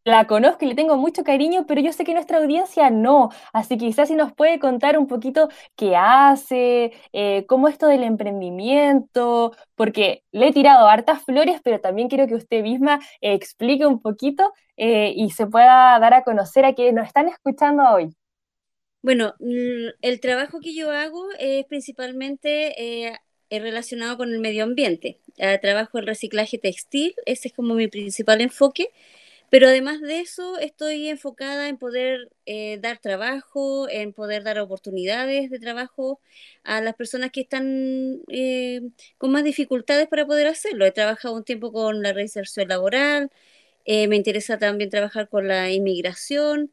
la 0.04 0.26
conozco 0.26 0.66
y 0.66 0.70
le 0.70 0.76
tengo 0.76 0.98
mucho 0.98 1.24
cariño, 1.24 1.66
pero 1.68 1.82
yo 1.82 1.94
sé 1.94 2.04
que 2.04 2.14
nuestra 2.14 2.40
audiencia 2.40 2.90
no. 2.90 3.30
Así 3.54 3.78
que 3.78 3.86
quizás 3.88 4.08
si 4.08 4.16
nos 4.16 4.34
puede 4.34 4.60
contar 4.60 4.98
un 4.98 5.08
poquito 5.08 5.50
qué 5.76 5.96
hace, 5.96 6.94
eh, 7.14 7.46
cómo 7.48 7.68
esto 7.68 7.88
del 7.88 8.04
emprendimiento, 8.04 9.54
porque 9.76 10.24
le 10.32 10.48
he 10.48 10.54
tirado 10.54 10.88
hartas 10.88 11.24
flores, 11.24 11.62
pero 11.64 11.80
también 11.80 12.10
quiero 12.10 12.28
que 12.28 12.36
usted 12.36 12.64
misma 12.64 13.00
explique 13.22 13.86
un 13.86 14.02
poquito 14.02 14.54
eh, 14.78 15.14
y 15.16 15.32
se 15.32 15.46
pueda 15.48 16.00
dar 16.00 16.14
a 16.14 16.24
conocer 16.24 16.66
a 16.66 16.74
quienes 16.74 16.96
nos 16.96 17.08
están 17.08 17.28
escuchando 17.28 17.84
hoy. 17.84 18.16
Bueno, 19.04 19.36
mm, 19.40 19.90
el 20.02 20.20
trabajo 20.20 20.60
que 20.62 20.76
yo 20.76 20.92
hago 20.92 21.26
es 21.40 21.66
principalmente 21.66 23.10
eh, 23.10 23.20
relacionado 23.50 24.18
con 24.18 24.32
el 24.32 24.40
medio 24.40 24.64
ambiente. 24.64 25.20
trabajo 25.62 26.00
en 26.00 26.08
reciclaje 26.08 26.58
textil, 26.58 27.14
ese 27.26 27.50
es 27.50 27.54
como 27.54 27.76
mi 27.76 27.88
principal 27.88 28.42
enfoque 28.42 28.90
pero 29.52 29.68
además 29.68 30.00
de 30.00 30.22
eso, 30.22 30.58
estoy 30.60 31.10
enfocada 31.10 31.68
en 31.68 31.78
poder 31.78 32.30
eh, 32.46 32.80
dar 32.82 33.00
trabajo, 33.00 33.90
en 33.90 34.14
poder 34.14 34.46
dar 34.46 34.58
oportunidades 34.60 35.50
de 35.50 35.60
trabajo 35.60 36.22
a 36.64 36.80
las 36.80 36.96
personas 36.96 37.32
que 37.32 37.42
están 37.42 38.22
eh, 38.30 38.80
con 39.18 39.34
más 39.34 39.44
dificultades 39.44 40.08
para 40.08 40.26
poder 40.26 40.48
hacerlo. 40.48 40.86
He 40.86 40.92
trabajado 40.94 41.36
un 41.36 41.44
tiempo 41.44 41.74
con 41.74 42.02
la 42.02 42.14
reinserción 42.14 42.70
laboral, 42.70 43.30
eh, 43.84 44.08
me 44.08 44.16
interesa 44.16 44.58
también 44.58 44.90
trabajar 44.90 45.28
con 45.28 45.50
la 45.50 45.70
inmigración, 45.70 46.72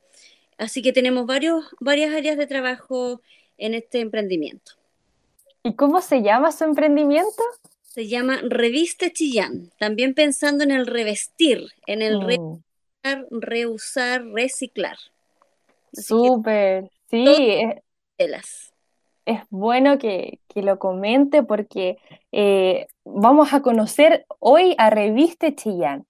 así 0.56 0.80
que 0.80 0.92
tenemos 0.92 1.26
varios, 1.26 1.64
varias 1.80 2.14
áreas 2.14 2.36
de 2.36 2.46
trabajo 2.46 3.22
en 3.56 3.74
este 3.74 3.98
emprendimiento. 3.98 4.74
¿Y 5.64 5.74
cómo 5.74 6.00
se 6.00 6.22
llama 6.22 6.52
su 6.52 6.62
emprendimiento? 6.62 7.42
Se 7.82 8.06
llama 8.06 8.38
Revista 8.40 9.12
Chillán, 9.12 9.72
también 9.80 10.14
pensando 10.14 10.62
en 10.62 10.70
el 10.70 10.86
revestir, 10.86 11.72
en 11.88 12.02
el... 12.02 12.18
Mm 12.18 12.62
reusar, 13.30 14.24
reciclar. 14.32 14.96
Súper, 15.92 16.90
sí, 17.10 17.60
es, 18.18 18.72
es, 19.24 19.40
bueno 19.50 19.98
que, 19.98 20.40
lo 20.54 20.78
comente 20.78 21.44
porque 21.44 21.98
eh, 22.32 22.88
vamos 23.04 23.52
a 23.52 23.60
conocer 23.60 24.26
hoy 24.40 24.74
a 24.78 24.90
Reviste 24.90 25.54
Chillán. 25.54 26.04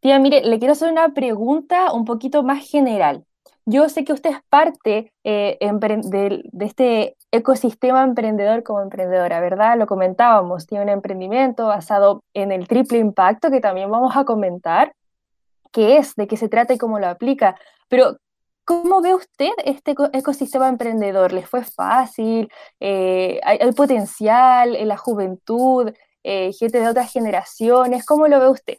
Tía, 0.00 0.18
mire, 0.18 0.42
le 0.42 0.58
quiero 0.58 0.72
hacer 0.72 0.90
una 0.90 1.10
pregunta 1.10 1.92
un 1.92 2.04
poquito 2.04 2.42
más 2.42 2.66
general. 2.68 3.24
Yo 3.64 3.88
sé 3.88 4.04
que 4.04 4.12
usted 4.12 4.30
es 4.30 4.42
parte 4.48 5.12
eh, 5.22 5.58
de, 5.60 6.42
este 6.60 7.16
ecosistema 7.30 8.02
emprendedor 8.02 8.64
como 8.64 8.80
emprendedora, 8.80 9.40
¿verdad? 9.40 9.78
Lo 9.78 9.86
comentábamos, 9.86 10.66
tiene 10.66 10.84
un 10.84 10.90
emprendimiento 10.90 11.66
basado 11.66 12.24
en 12.34 12.50
el 12.50 12.66
triple 12.66 12.98
impacto 12.98 13.50
que 13.50 13.60
también 13.60 13.90
vamos 13.90 14.16
a 14.16 14.24
comentar 14.24 14.92
qué 15.72 15.98
es, 15.98 16.14
de 16.16 16.26
qué 16.26 16.36
se 16.36 16.48
trata 16.48 16.74
y 16.74 16.78
cómo 16.78 16.98
lo 16.98 17.08
aplica. 17.08 17.56
Pero, 17.88 18.18
¿cómo 18.64 19.02
ve 19.02 19.14
usted 19.14 19.50
este 19.64 19.94
ecosistema 20.12 20.68
emprendedor? 20.68 21.32
¿Les 21.32 21.48
fue 21.48 21.64
fácil? 21.64 22.48
Eh, 22.80 23.40
¿hay, 23.44 23.72
potencial 23.72 24.76
en 24.76 24.88
la 24.88 24.96
juventud? 24.96 25.92
Eh, 26.22 26.52
¿Gente 26.52 26.80
de 26.80 26.88
otras 26.88 27.12
generaciones? 27.12 28.06
¿Cómo 28.06 28.28
lo 28.28 28.40
ve 28.40 28.48
usted? 28.50 28.78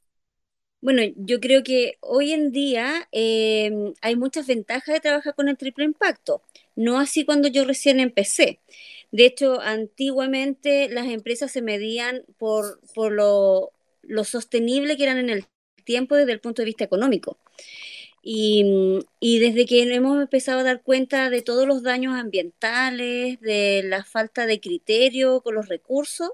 Bueno, 0.82 1.01
yo 1.15 1.39
creo 1.39 1.63
que 1.63 1.97
hoy 2.01 2.34
en 2.34 2.51
día 2.51 3.08
em, 3.12 3.93
hay 4.01 4.17
muchas 4.17 4.47
ventajas 4.47 4.93
de 4.93 4.99
trabajar 4.99 5.34
con 5.34 5.47
el 5.47 5.58
triple 5.58 5.86
impacto, 5.86 6.41
no 6.75 6.99
así 6.99 7.23
cuando 7.23 7.47
yo 7.47 7.63
recién 7.63 8.01
empecé. 8.01 8.60
De 9.12 9.25
hecho, 9.25 9.62
antiguamente 9.62 10.89
las 10.89 11.08
empresas 11.08 11.51
se 11.53 11.62
medían 11.62 12.25
por, 12.38 12.82
por 12.93 13.13
lo, 13.13 13.71
lo 14.01 14.23
sostenible 14.25 14.97
que 14.97 15.03
eran 15.03 15.19
en 15.19 15.29
el 15.29 15.45
tiempo 15.84 16.15
desde 16.15 16.34
el 16.34 16.39
punto 16.39 16.62
de 16.62 16.67
vista 16.67 16.84
económico. 16.84 17.38
Y, 18.26 18.63
desde 19.22 19.65
que 19.65 19.84
hemos 19.84 20.22
empezado 20.22 20.60
a 20.60 20.63
dar 20.63 20.82
cuenta 20.82 21.30
de 21.30 21.41
todos 21.41 21.67
los 21.67 21.84
daños 21.84 22.15
ambientales, 22.15 23.39
de 23.41 23.84
la 23.84 24.04
falta 24.06 24.46
de 24.46 24.62
criterio 24.62 25.41
con 25.41 25.56
los 25.56 25.67
recursos, 25.67 26.32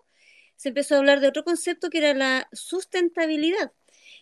se 0.56 0.70
empezó 0.70 0.96
a 0.96 0.98
hablar 1.00 1.20
de 1.20 1.28
otro 1.30 1.44
concepto 1.44 1.90
que 1.90 2.00
era 2.00 2.14
la 2.14 2.48
sustentabilidad. 2.54 3.72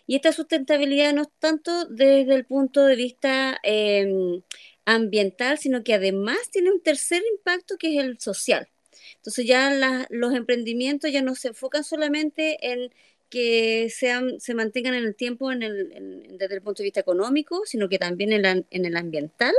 Y 0.08 0.16
esta 0.16 0.32
sustentabilidad 0.32 1.13
no 1.13 1.24
es 1.24 1.30
tanto 1.40 1.86
desde 1.86 2.34
el 2.36 2.46
punto 2.46 2.86
de 2.86 2.96
vista 2.96 3.60
em, 3.63 4.42
ambiental, 4.86 5.58
sino 5.58 5.84
que 5.84 5.94
además 5.94 6.50
tiene 6.52 6.72
un 6.72 6.82
tercer 6.82 7.22
impacto 7.34 7.78
que 7.78 7.98
es 7.98 8.04
el 8.04 8.20
social. 8.20 8.70
Entonces 9.18 9.46
ya 9.46 10.08
los 10.10 10.34
emprendimientos 10.34 11.12
ya 11.12 11.22
no 11.22 11.36
se 11.36 11.50
enfocan 11.50 11.84
solamente 11.84 12.58
en 12.72 12.94
que 13.30 13.90
sean, 13.90 14.40
se 14.40 14.54
mantengan 14.54 14.94
en 14.94 15.06
el 15.06 15.16
tiempo 15.16 15.52
en 15.52 15.63
el, 15.63 16.38
desde 16.38 16.56
el 16.56 16.62
punto 16.62 16.82
de 16.82 16.86
vista 16.86 17.00
económico, 17.00 17.63
sino 17.66 17.90
que 17.90 18.00
también 18.00 18.32
en, 18.34 18.46
el 18.72 18.98
ambiental 18.98 19.54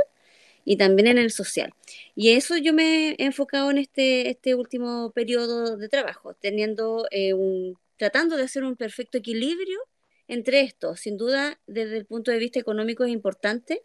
y 0.65 0.77
también 0.77 1.07
en 1.07 1.17
el 1.17 1.31
social. 1.31 1.73
Y 2.15 2.31
eso 2.31 2.57
yo 2.57 2.73
me 2.73 3.11
he 3.11 3.25
enfocado 3.25 3.71
en 3.71 3.77
este, 3.79 4.29
este 4.29 4.55
último 4.55 5.11
periodo 5.11 5.77
de 5.77 5.89
trabajo, 5.89 6.33
teniendo 6.35 7.07
eh, 7.11 7.33
un, 7.33 7.77
tratando 7.97 8.37
de 8.37 8.43
hacer 8.43 8.63
un 8.63 8.75
perfecto 8.75 9.17
equilibrio 9.17 9.79
entre 10.27 10.61
esto. 10.61 10.95
Sin 10.95 11.17
duda, 11.17 11.59
desde 11.67 11.97
el 11.97 12.05
punto 12.05 12.31
de 12.31 12.39
vista 12.39 12.59
económico 12.59 13.03
es 13.03 13.11
importante, 13.11 13.83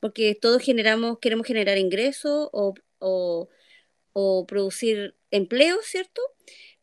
porque 0.00 0.34
todos 0.34 0.62
generamos, 0.62 1.18
queremos 1.20 1.46
generar 1.46 1.78
ingresos 1.78 2.48
o, 2.52 2.74
o, 2.98 4.46
producir 4.46 5.14
empleo, 5.30 5.78
¿cierto? 5.82 6.20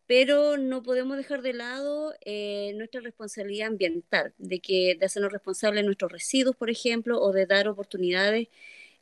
Pero 0.10 0.58
no 0.58 0.82
podemos 0.82 1.18
dejar 1.18 1.44
de 1.44 1.54
lado 1.54 2.16
eh, 2.26 2.74
nuestra 2.76 3.00
responsabilidad 3.02 3.68
ambiental, 3.68 4.34
de, 4.40 4.60
que, 4.60 4.98
de 5.00 5.06
hacernos 5.06 5.32
responsables 5.32 5.84
de 5.84 5.86
nuestros 5.86 6.12
residuos, 6.12 6.56
por 6.56 6.72
ejemplo, 6.72 7.22
o 7.22 7.32
de 7.32 7.46
dar 7.46 7.68
oportunidades 7.68 8.48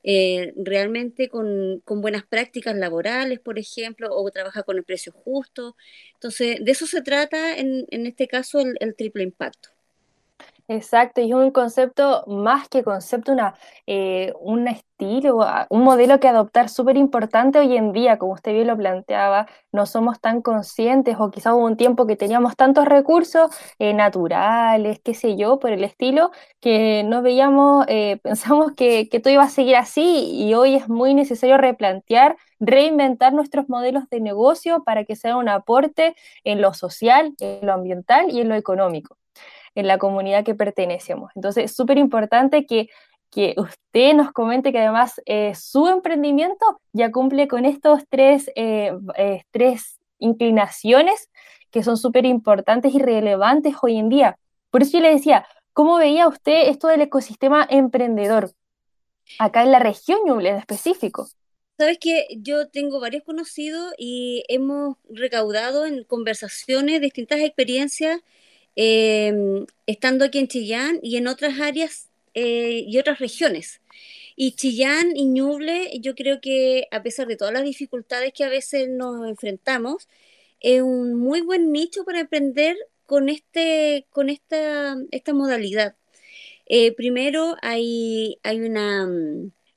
eh, 0.04 0.54
realmente 0.58 1.30
con, 1.30 1.82
con, 1.86 2.02
buenas 2.02 2.26
prácticas 2.26 2.76
laborales, 2.76 3.40
por 3.40 3.58
ejemplo, 3.60 4.10
o 4.12 4.30
trabajar 4.32 4.66
con 4.66 4.78
el 4.78 4.84
precio 4.84 5.14
justo. 5.14 5.78
Entonces, 6.16 6.58
de 6.62 6.72
eso 6.72 6.88
se 6.88 7.02
trata 7.02 7.58
en, 7.58 7.86
en 7.92 8.06
este 8.08 8.28
caso 8.28 8.60
el 8.60 8.96
triple 8.96 9.24
impacto. 9.24 9.77
Exacto, 10.70 11.22
y 11.22 11.30
es 11.30 11.34
un 11.36 11.52
concepto 11.52 12.26
más 12.28 12.68
que 12.68 12.84
concepto, 12.84 13.32
una, 13.32 13.56
eh, 13.86 14.34
un 14.42 14.68
estilo, 14.68 15.40
un 15.70 15.84
modelo 15.86 16.20
que 16.20 16.28
adoptar 16.28 16.68
súper 16.68 16.98
importante 16.98 17.58
hoy 17.60 17.78
en 17.78 17.94
día, 17.94 18.18
como 18.18 18.34
usted 18.34 18.52
bien 18.52 18.68
lo 18.68 18.76
planteaba, 18.76 19.48
no 19.72 19.86
somos 19.86 20.20
tan 20.20 20.42
conscientes 20.42 21.16
o 21.20 21.32
quizás 21.32 21.54
hubo 21.54 21.64
un 21.66 21.78
tiempo 21.78 22.06
que 22.06 22.18
teníamos 22.18 22.58
tantos 22.58 22.84
recursos 22.86 23.50
eh, 23.80 23.94
naturales, 23.94 25.00
qué 25.02 25.14
sé 25.14 25.38
yo, 25.38 25.58
por 25.60 25.72
el 25.72 25.86
estilo, 25.86 26.32
que 26.60 27.04
no 27.06 27.22
veíamos, 27.22 27.86
eh, 27.88 28.18
pensamos 28.24 28.74
que, 28.74 29.08
que 29.08 29.22
todo 29.22 29.32
iba 29.34 29.44
a 29.44 29.50
seguir 29.50 29.78
así 29.78 30.32
y 30.34 30.54
hoy 30.54 30.76
es 30.76 30.90
muy 30.90 31.14
necesario 31.14 31.58
replantear, 31.58 32.36
reinventar 32.60 33.32
nuestros 33.32 33.70
modelos 33.70 34.10
de 34.10 34.20
negocio 34.20 34.84
para 34.84 35.06
que 35.06 35.16
sea 35.16 35.38
un 35.38 35.48
aporte 35.48 36.14
en 36.44 36.62
lo 36.62 36.74
social, 36.74 37.34
en 37.40 37.66
lo 37.66 37.72
ambiental 37.74 38.30
y 38.32 38.42
en 38.42 38.50
lo 38.50 38.56
económico 38.56 39.17
en 39.78 39.88
la 39.88 40.00
comunidad 40.00 40.44
que 40.44 40.56
pertenecemos. 40.56 41.32
Entonces, 41.36 41.66
es 41.66 41.76
súper 41.76 42.00
importante 42.00 42.66
que, 42.66 42.90
que 43.30 43.54
usted 43.58 44.16
nos 44.16 44.32
comente 44.32 44.72
que 44.72 44.80
además 44.80 45.22
eh, 45.28 45.54
su 45.54 45.88
emprendimiento 45.88 46.82
ya 46.94 47.12
cumple 47.12 47.48
con 47.48 47.64
estos 47.64 48.02
tres, 48.10 48.50
eh, 48.56 48.92
eh, 49.16 49.44
tres 49.52 50.00
inclinaciones 50.18 51.30
que 51.70 51.84
son 51.84 51.96
súper 51.96 52.26
importantes 52.26 52.96
y 52.96 52.98
relevantes 52.98 53.76
hoy 53.84 53.98
en 53.98 54.10
día. 54.10 54.40
Por 54.72 54.82
eso 54.82 54.94
yo 54.94 55.02
le 55.02 55.12
decía, 55.12 55.46
¿cómo 55.74 55.98
veía 55.98 56.28
usted 56.28 56.70
esto 56.70 56.88
del 56.88 57.02
ecosistema 57.02 57.68
emprendedor 57.70 58.52
acá 59.38 59.62
en 59.62 59.72
la 59.72 59.80
región 59.80 60.22
Ñuble 60.26 60.50
en 60.50 60.56
específico? 60.56 61.28
Sabes 61.78 62.00
que 62.00 62.26
yo 62.36 62.68
tengo 62.70 63.00
varios 63.00 63.24
conocidos 63.24 63.94
y 63.96 64.44
hemos 64.48 64.98
recaudado 65.08 65.86
en 65.86 66.04
conversaciones 66.04 67.00
distintas 67.00 67.42
experiencias 67.42 68.22
Em, 68.80 69.66
estando 69.88 70.24
aquí 70.26 70.38
en 70.38 70.48
Chillán 70.48 71.00
y 71.02 71.18
en 71.18 71.28
otras 71.28 71.60
áreas 71.60 72.10
eh, 72.36 72.84
y 72.88 73.00
otras 73.00 73.20
regiones. 73.20 73.82
Y 74.36 74.52
Chillán 74.54 75.18
y 75.18 75.26
Ñuble, 75.26 76.00
yo 76.00 76.14
creo 76.16 76.40
que 76.42 76.88
a 76.92 77.02
pesar 77.02 77.28
de 77.28 77.38
todas 77.38 77.54
las 77.54 77.64
dificultades 77.64 78.34
que 78.34 78.44
a 78.44 78.50
veces 78.50 78.88
nos 78.90 79.28
enfrentamos, 79.28 80.08
es 80.60 80.82
un 80.82 81.16
muy 81.16 81.42
buen 81.42 81.72
nicho 81.72 82.06
para 82.06 82.20
emprender 82.22 82.78
con, 83.08 83.30
este, 83.30 84.06
con 84.12 84.30
esta, 84.30 84.96
esta 85.12 85.34
modalidad. 85.34 85.96
Eh, 86.68 86.94
primero, 86.94 87.58
hay, 87.64 88.40
hay, 88.44 88.62
una, 88.62 89.10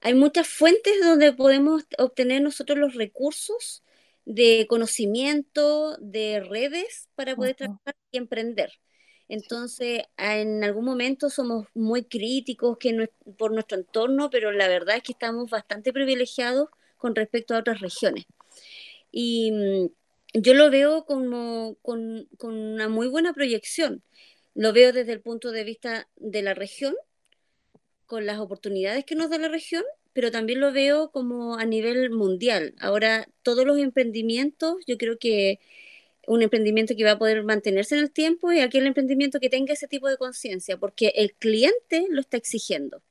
hay 0.02 0.14
muchas 0.14 0.48
fuentes 0.48 0.94
donde 1.02 1.32
podemos 1.32 1.84
obtener 1.98 2.42
nosotros 2.42 2.78
los 2.78 2.94
recursos 2.94 3.82
de 4.26 4.66
conocimiento, 4.68 5.96
de 6.00 6.40
redes 6.40 7.08
para 7.14 7.36
poder 7.36 7.56
trabajar 7.56 7.96
y 8.12 8.18
emprender. 8.18 8.72
Entonces, 9.30 10.02
en 10.18 10.64
algún 10.64 10.84
momento 10.84 11.30
somos 11.30 11.68
muy 11.72 12.02
críticos 12.02 12.78
que 12.78 13.08
por 13.38 13.52
nuestro 13.52 13.78
entorno, 13.78 14.28
pero 14.28 14.50
la 14.50 14.66
verdad 14.66 14.96
es 14.96 15.04
que 15.04 15.12
estamos 15.12 15.48
bastante 15.48 15.92
privilegiados 15.92 16.68
con 16.96 17.14
respecto 17.14 17.54
a 17.54 17.60
otras 17.60 17.80
regiones. 17.80 18.24
Y 19.12 19.52
mm, 19.52 19.86
yo 20.34 20.54
lo 20.54 20.68
veo 20.68 21.04
como 21.04 21.76
con, 21.80 22.28
con 22.38 22.56
una 22.56 22.88
muy 22.88 23.06
buena 23.06 23.32
proyección. 23.32 24.02
Lo 24.54 24.72
veo 24.72 24.92
desde 24.92 25.12
el 25.12 25.20
punto 25.20 25.52
de 25.52 25.62
vista 25.62 26.08
de 26.16 26.42
la 26.42 26.54
región, 26.54 26.96
con 28.06 28.26
las 28.26 28.40
oportunidades 28.40 29.04
que 29.04 29.14
nos 29.14 29.30
da 29.30 29.38
la 29.38 29.48
región, 29.48 29.84
pero 30.12 30.32
también 30.32 30.58
lo 30.58 30.72
veo 30.72 31.12
como 31.12 31.56
a 31.56 31.64
nivel 31.64 32.10
mundial. 32.10 32.74
Ahora, 32.80 33.28
todos 33.44 33.64
los 33.64 33.78
emprendimientos, 33.78 34.74
yo 34.88 34.98
creo 34.98 35.20
que 35.20 35.60
un 36.30 36.42
emprendimiento 36.42 36.94
que 36.96 37.02
va 37.04 37.12
a 37.12 37.18
poder 37.18 37.42
mantenerse 37.42 37.96
en 37.96 38.02
el 38.02 38.12
tiempo 38.12 38.52
y 38.52 38.60
aquel 38.60 38.86
emprendimiento 38.86 39.40
que 39.40 39.50
tenga 39.50 39.72
ese 39.72 39.88
tipo 39.88 40.08
de 40.08 40.16
conciencia, 40.16 40.76
porque 40.78 41.12
el 41.16 41.34
cliente 41.34 42.06
lo 42.08 42.20
está 42.20 42.36
exigiendo. 42.36 43.02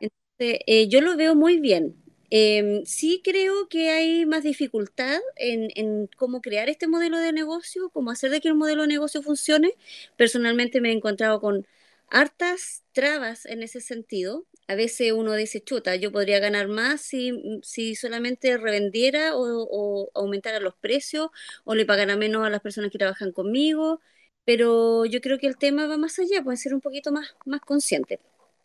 Entonces, 0.00 0.60
eh, 0.66 0.88
yo 0.88 1.00
lo 1.00 1.16
veo 1.16 1.34
muy 1.34 1.58
bien. 1.58 1.96
Em, 2.30 2.84
sí 2.84 3.22
creo 3.24 3.68
que 3.68 3.90
hay 3.90 4.24
más 4.26 4.44
dificultad 4.44 5.18
en, 5.36 5.70
en, 5.74 6.08
cómo 6.16 6.40
crear 6.40 6.68
este 6.68 6.86
modelo 6.86 7.18
de 7.18 7.32
negocio, 7.32 7.90
cómo 7.90 8.10
hacer 8.12 8.30
de 8.30 8.40
que 8.40 8.48
el 8.48 8.54
modelo 8.54 8.82
de 8.82 8.88
negocio 8.88 9.22
funcione. 9.22 9.72
Personalmente 10.16 10.80
me 10.80 10.90
he 10.90 10.92
encontrado 10.92 11.40
con 11.40 11.66
hartas 12.08 12.84
trabas 12.92 13.46
en 13.46 13.64
ese 13.64 13.80
sentido. 13.80 14.46
A 14.68 14.74
veces 14.74 15.12
uno 15.12 15.34
dice, 15.34 15.62
chuta, 15.62 15.96
yo 15.96 16.12
podría 16.12 16.40
ganar 16.40 16.68
más 16.68 17.00
si, 17.00 17.60
si 17.62 17.94
solamente 17.96 18.56
revendiera 18.58 19.32
o, 19.34 20.10
aumentara 20.14 20.60
los 20.60 20.76
precios 20.76 21.30
o 21.64 21.74
le 21.74 21.86
pagara 21.86 22.16
menos 22.16 22.46
a 22.46 22.50
las 22.50 22.60
personas 22.60 22.90
que 22.92 22.98
trabajan 22.98 23.32
conmigo, 23.32 24.00
pero 24.44 25.06
yo 25.06 25.20
creo 25.22 25.38
que 25.38 25.46
el 25.46 25.56
tema 25.58 25.86
va 25.86 25.96
más 25.96 26.18
allá, 26.18 26.42
puede 26.44 26.58
ser 26.58 26.74
un 26.74 26.80
poquito 26.82 27.12
más, 27.12 27.34
más. 27.46 27.60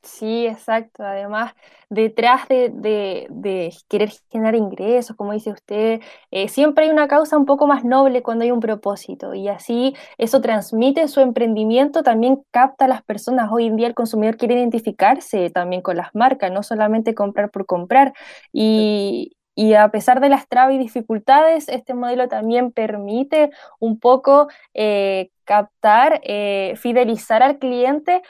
Sí, 0.04 0.46
exacto. 0.48 1.02
Además, 1.04 1.54
detrás 1.90 2.46
de, 2.50 3.72
querer 3.88 4.12
generar 4.30 4.54
ingresos, 4.56 5.16
como 5.16 5.32
dice 5.32 5.52
usted, 5.52 6.02
eh, 6.30 6.50
siempre 6.50 6.86
hay 6.86 6.92
una 6.92 7.08
causa 7.08 7.38
un 7.38 7.46
poco 7.46 7.68
más 7.68 7.86
noble 7.86 8.22
cuando 8.22 8.44
hay 8.44 8.52
un 8.52 8.60
propósito 8.60 9.34
y 9.34 9.48
así 9.48 9.96
eso 10.18 10.42
transmite 10.42 11.08
su 11.08 11.22
emprendimiento, 11.22 12.04
también 12.04 12.44
capta 12.52 12.86
a 12.86 12.88
las 12.90 13.02
personas. 13.02 13.50
Hoy 13.50 13.68
en 13.68 13.78
día 13.78 13.88
el 13.88 13.94
consumidor 13.94 14.36
quiere 14.36 14.56
identificarse 14.56 15.50
también 15.52 15.82
con 15.82 15.96
las 15.96 16.14
marcas, 16.14 16.52
no 16.52 16.64
solamente 16.64 17.16
comprar 17.16 17.50
por 17.50 17.66
comprar. 17.66 18.14
Y, 18.52 19.32
a 19.78 19.90
pesar 19.92 20.20
de 20.20 20.30
las 20.30 20.48
trabas 20.48 20.74
y 20.74 20.80
dificultades, 20.80 21.70
este 21.70 21.94
modelo 21.94 22.28
también 22.28 22.72
permite 22.72 23.52
un 23.80 24.00
poco 24.00 24.48
eh, 24.74 25.30
captar, 25.46 26.20
eh, 26.24 26.74
fidelizar 26.78 27.44
al 27.44 27.60
cliente 27.60 28.22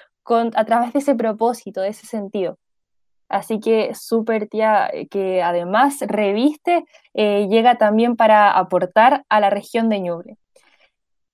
a 0.55 0.65
través 0.65 0.93
de 0.93 0.99
ese 0.99 1.15
propósito, 1.15 1.81
de 1.81 1.89
ese 1.89 2.05
sentido. 2.05 2.57
Así 3.29 3.59
que 3.59 3.95
súper 3.95 4.47
tía, 4.47 4.91
que 5.09 5.41
además 5.41 5.99
reviste, 6.01 6.85
eh, 7.13 7.47
llega 7.49 7.77
también 7.77 8.15
para 8.15 8.51
aportar 8.51 9.25
a 9.29 9.39
la 9.39 9.49
región 9.49 9.89
de 9.89 10.01
Ñuble. 10.01 10.37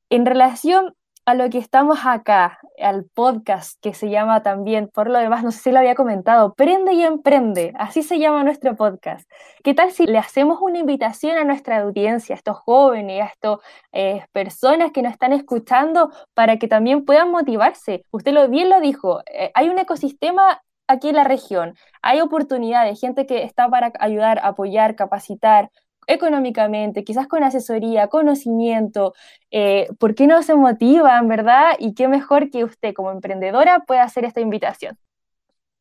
En 0.09 0.25
relación 0.25 0.95
a 1.29 1.35
lo 1.35 1.47
que 1.51 1.59
estamos 1.59 1.99
acá, 2.05 2.59
al 2.81 3.05
podcast 3.05 3.79
que 3.83 3.93
se 3.93 4.09
llama 4.09 4.41
también, 4.41 4.87
por 4.87 5.11
lo 5.11 5.19
demás, 5.19 5.43
no 5.43 5.51
sé 5.51 5.59
si 5.59 5.71
lo 5.71 5.77
había 5.77 5.93
comentado, 5.93 6.55
Prende 6.55 6.93
y 6.93 7.03
Emprende, 7.03 7.71
así 7.77 8.01
se 8.01 8.17
llama 8.17 8.43
nuestro 8.43 8.75
podcast. 8.75 9.29
¿Qué 9.63 9.75
tal 9.75 9.91
si 9.91 10.07
le 10.07 10.17
hacemos 10.17 10.57
una 10.59 10.79
invitación 10.79 11.37
a 11.37 11.43
nuestra 11.43 11.81
audiencia, 11.81 12.33
a 12.33 12.37
estos 12.37 12.57
jóvenes, 12.57 13.21
a 13.21 13.25
estas 13.25 13.57
eh, 13.91 14.25
personas 14.31 14.91
que 14.91 15.03
nos 15.03 15.11
están 15.11 15.31
escuchando, 15.31 16.11
para 16.33 16.57
que 16.57 16.67
también 16.67 17.05
puedan 17.05 17.29
motivarse? 17.29 18.03
Usted 18.09 18.33
lo, 18.33 18.49
bien 18.49 18.71
lo 18.71 18.81
dijo, 18.81 19.21
eh, 19.31 19.51
hay 19.53 19.69
un 19.69 19.77
ecosistema 19.77 20.63
aquí 20.87 21.09
en 21.09 21.15
la 21.15 21.25
región, 21.25 21.75
hay 22.01 22.21
oportunidades, 22.21 22.99
gente 22.99 23.27
que 23.27 23.43
está 23.43 23.69
para 23.69 23.93
ayudar, 23.99 24.39
apoyar, 24.43 24.95
capacitar, 24.95 25.69
económicamente, 26.09 27.03
quizás 27.03 27.27
con 27.27 27.43
asesoría, 27.43 28.07
conocimiento, 28.07 29.13
eh, 29.51 29.87
¿por 29.99 30.15
qué 30.15 30.27
no 30.27 30.41
se 30.43 30.55
motivan, 30.55 31.27
verdad? 31.27 31.73
Y 31.79 31.93
qué 31.93 32.07
mejor 32.07 32.49
que 32.49 32.63
usted 32.63 32.93
como 32.93 33.11
emprendedora 33.11 33.85
pueda 33.85 34.03
hacer 34.03 34.25
esta 34.25 34.41
invitación. 34.41 34.97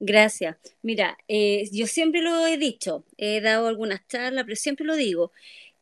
Gracias. 0.00 0.56
Mira, 0.82 1.18
eh, 1.26 1.68
yo 1.72 1.86
siempre 1.86 2.22
lo 2.22 2.46
he 2.46 2.56
dicho, 2.56 3.04
he 3.16 3.40
dado 3.40 3.66
algunas 3.66 4.06
charlas, 4.06 4.44
pero 4.44 4.54
siempre 4.54 4.86
lo 4.86 4.94
digo, 4.94 5.32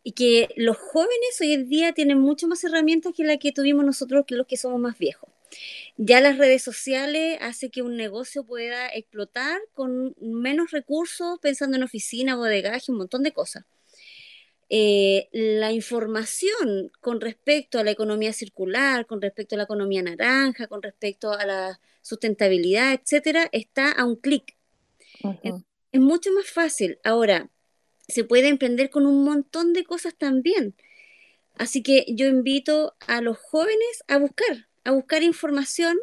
y 0.02 0.12
que 0.12 0.48
los 0.56 0.76
jóvenes 0.78 1.40
hoy 1.40 1.52
en 1.52 1.68
día 1.68 1.92
tienen 1.92 2.18
mucho 2.20 2.46
más 2.48 2.62
herramientas 2.64 3.12
que 3.16 3.24
las 3.24 3.38
que 3.38 3.52
tuvimos 3.52 3.84
nosotros 3.84 4.24
que 4.26 4.36
los 4.36 4.46
que 4.46 4.56
somos 4.56 4.80
más 4.80 4.96
viejos. 4.98 5.28
Ya 5.96 6.20
las 6.20 6.38
redes 6.38 6.62
sociales 6.62 7.38
hacen 7.40 7.70
que 7.70 7.82
un 7.82 7.96
negocio 7.96 8.44
pueda 8.44 8.88
explotar 8.94 9.60
con 9.74 10.14
menos 10.20 10.70
recursos, 10.70 11.38
pensando 11.40 11.76
en 11.76 11.82
oficina, 11.82 12.36
bodegaje, 12.36 12.92
un 12.92 12.98
montón 12.98 13.22
de 13.22 13.32
cosas. 13.32 13.64
Eh, 14.68 15.28
la 15.32 15.70
información 15.70 16.90
con 17.00 17.20
respecto 17.20 17.78
a 17.78 17.84
la 17.84 17.92
economía 17.92 18.32
circular, 18.32 19.06
con 19.06 19.22
respecto 19.22 19.54
a 19.54 19.58
la 19.58 19.64
economía 19.64 20.02
naranja, 20.02 20.66
con 20.66 20.82
respecto 20.82 21.30
a 21.30 21.46
la 21.46 21.80
sustentabilidad, 22.02 22.92
etcétera, 22.92 23.48
está 23.52 23.92
a 23.92 24.04
un 24.04 24.16
clic. 24.16 24.56
es, 25.42 26.00
mucho 26.00 26.32
más 26.32 26.46
fácil. 26.50 26.98
Ahora, 27.04 27.48
se 28.08 28.24
puede 28.24 28.48
emprender 28.48 28.90
con 28.90 29.06
un 29.06 29.24
montón 29.24 29.72
de 29.72 29.84
cosas 29.84 30.14
también. 30.16 30.74
Así 31.54 31.82
que 31.82 32.04
yo 32.08 32.26
invito 32.26 32.94
a 33.06 33.20
los 33.20 33.38
jóvenes 33.38 34.04
a 34.08 34.18
buscar, 34.18 34.68
a 34.84 34.90
buscar 34.90 35.22
información 35.22 35.96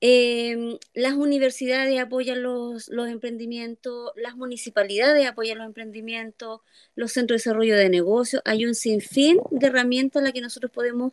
Em, 0.00 0.78
las 0.92 1.14
universidades 1.14 1.98
apoyan 1.98 2.42
los, 2.42 2.90
emprendimientos, 2.90 4.12
las 4.16 4.36
municipalidades 4.36 5.26
apoyan 5.26 5.58
los 5.58 5.66
emprendimientos, 5.66 6.60
los 6.94 7.12
centros 7.12 7.36
de 7.36 7.50
desarrollo 7.50 7.76
de 7.76 7.88
negocios. 7.88 8.42
Hay 8.44 8.66
un 8.66 8.74
sinfín 8.74 9.38
de 9.50 9.66
herramientas 9.68 10.20
en 10.20 10.24
las 10.24 10.32
que 10.34 10.42
nosotros 10.42 10.70
podemos, 10.70 11.12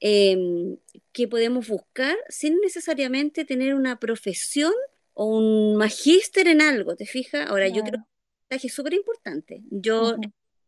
em, 0.00 0.76
que 1.12 1.26
podemos 1.28 1.68
buscar 1.68 2.16
sin 2.28 2.58
necesariamente 2.60 3.44
tener 3.44 3.74
una 3.74 3.98
profesión 3.98 4.72
o 5.14 5.26
un 5.26 5.76
magíster 5.76 6.46
en 6.48 6.62
algo, 6.62 6.96
¿te 6.96 7.06
fijas? 7.06 7.48
Ahora, 7.48 7.68
yo 7.68 7.82
creo 7.82 8.06
que 8.48 8.66
es 8.66 8.72
súper 8.72 8.94
importante. 8.94 9.62
Yo 9.70 10.16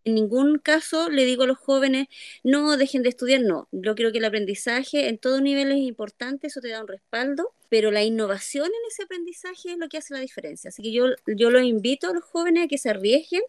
en 0.05 0.15
ningún 0.15 0.59
caso 0.59 1.09
le 1.11 1.25
digo 1.25 1.45
a 1.45 1.47
los 1.47 1.59
jóvenes, 1.59 2.09
no 2.43 2.77
dejen 2.77 3.03
de 3.03 3.09
estudiar, 3.11 3.41
no. 3.41 3.69
Yo 3.73 3.95
creo 3.95 4.13
que 4.13 4.19
el 4.19 4.25
aprendizaje 4.25 5.09
en 5.09 5.19
todo 5.19 5.41
nivel 5.41 5.73
es 5.73 5.79
importante, 5.79 6.47
eso 6.49 6.61
te 6.61 6.69
da 6.69 6.81
un 6.81 6.89
respaldo, 6.89 7.55
pero 7.69 7.91
la 7.91 8.05
innovación 8.05 8.67
en 8.67 8.89
ese 8.89 9.03
aprendizaje 9.05 9.73
es 9.73 9.79
lo 9.79 9.89
que 9.89 9.99
hace 9.99 10.15
la 10.15 10.21
diferencia. 10.21 10.69
Así 10.69 10.83
que 10.83 10.93
yo, 10.93 11.07
yo 11.27 11.51
los 11.51 11.63
invito 11.63 12.09
a 12.09 12.13
los 12.13 12.23
jóvenes 12.23 12.65
a 12.65 12.69
que 12.69 12.79
se 12.79 12.91
arriesguen 12.91 13.43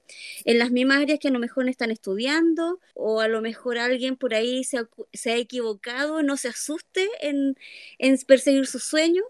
en 0.46 0.60
las 0.60 0.72
mismas 0.72 1.02
áreas 1.02 1.20
que 1.20 1.28
a 1.28 1.32
lo 1.32 1.40
mejor 1.40 1.68
están 1.70 1.92
estudiando, 1.92 2.80
o 2.94 3.20
a 3.22 3.28
lo 3.28 3.42
mejor 3.42 3.78
alguien 3.78 4.16
por 4.16 4.34
ahí 4.34 4.64
se 4.64 4.78
ha, 4.80 4.90
se 5.14 5.32
ha 5.32 5.38
equivocado, 5.38 6.24
no 6.24 6.38
se 6.38 6.48
asuste 6.48 7.10
en, 7.22 7.56
en 8.00 8.18
perseguir 8.26 8.66
sus 8.68 8.84
sueños 8.84 9.26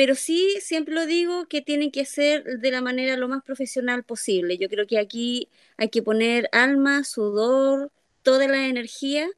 pero 0.00 0.14
sí, 0.14 0.56
siempre 0.62 0.94
lo 0.94 1.04
digo, 1.04 1.44
que 1.46 1.60
tienen 1.60 1.90
que 1.90 2.06
ser 2.06 2.42
de 2.58 2.70
la 2.70 2.80
manera 2.80 3.18
lo 3.18 3.28
más 3.28 3.42
profesional 3.44 4.02
posible. 4.02 4.56
Yo 4.56 4.70
creo 4.70 4.86
que 4.86 4.98
aquí 4.98 5.50
hay 5.76 5.90
que 5.90 6.02
poner 6.02 6.48
alma, 6.52 7.04
sudor, 7.04 7.92
toda 8.22 8.48
la 8.48 8.66
energía 8.66 9.28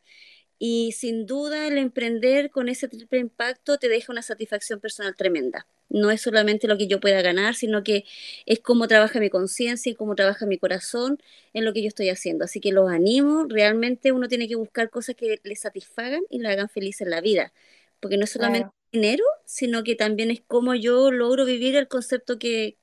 y 0.60 0.92
sin 0.92 1.26
duda 1.26 1.66
el 1.66 1.78
emprender 1.78 2.52
con 2.52 2.68
ese 2.68 2.86
triple 2.86 3.18
impacto 3.18 3.76
te 3.78 3.88
deja 3.88 4.12
una 4.12 4.22
satisfacción 4.22 4.78
personal 4.78 5.16
tremenda. 5.16 5.66
No 5.88 6.12
es 6.12 6.20
solamente 6.20 6.68
lo 6.68 6.78
que 6.78 6.86
yo 6.86 7.00
pueda 7.00 7.22
ganar, 7.22 7.56
sino 7.56 7.82
que 7.82 8.04
es 8.46 8.60
cómo 8.60 8.86
trabaja 8.86 9.18
mi 9.18 9.30
conciencia 9.30 9.90
y 9.90 9.96
cómo 9.96 10.14
trabaja 10.14 10.46
mi 10.46 10.58
corazón 10.58 11.18
en 11.54 11.64
lo 11.64 11.72
que 11.72 11.82
yo 11.82 11.88
estoy 11.88 12.08
haciendo. 12.08 12.44
Así 12.44 12.60
que 12.60 12.70
los 12.70 12.88
animo, 12.88 13.46
realmente 13.48 14.12
uno 14.12 14.28
tiene 14.28 14.46
que 14.46 14.54
buscar 14.54 14.90
cosas 14.90 15.16
que 15.16 15.40
le 15.42 15.56
satisfagan 15.56 16.22
y 16.30 16.38
le 16.38 16.50
hagan 16.50 16.68
feliz 16.68 17.00
en 17.00 17.10
la 17.10 17.20
vida, 17.20 17.52
porque 17.98 18.16
no 18.16 18.22
es 18.22 18.30
solamente 18.30 18.70
dinero, 18.92 19.24
sino 19.44 19.82
que 19.82 19.96
también 19.96 20.30
es 20.30 20.42
cómo 20.46 20.74
yo 20.74 21.10
logro 21.10 21.44
vivir 21.44 21.76
el 21.76 21.88
concepto 21.88 22.38
que, 22.38 22.76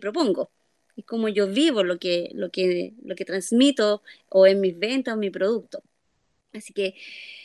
propongo. 0.00 0.50
Es 0.96 1.04
cómo 1.04 1.28
yo 1.28 1.48
vivo 1.48 1.84
lo 1.84 1.98
que, 1.98 2.30
lo, 2.34 2.50
que, 2.50 2.94
lo 3.02 3.14
que 3.14 3.24
transmito 3.24 4.02
o 4.28 4.46
en 4.46 4.60
mis 4.60 4.78
ventas 4.78 5.14
o 5.14 5.16
mi 5.16 5.30
producto. 5.30 5.82
Así 6.52 6.72
que 6.72 6.94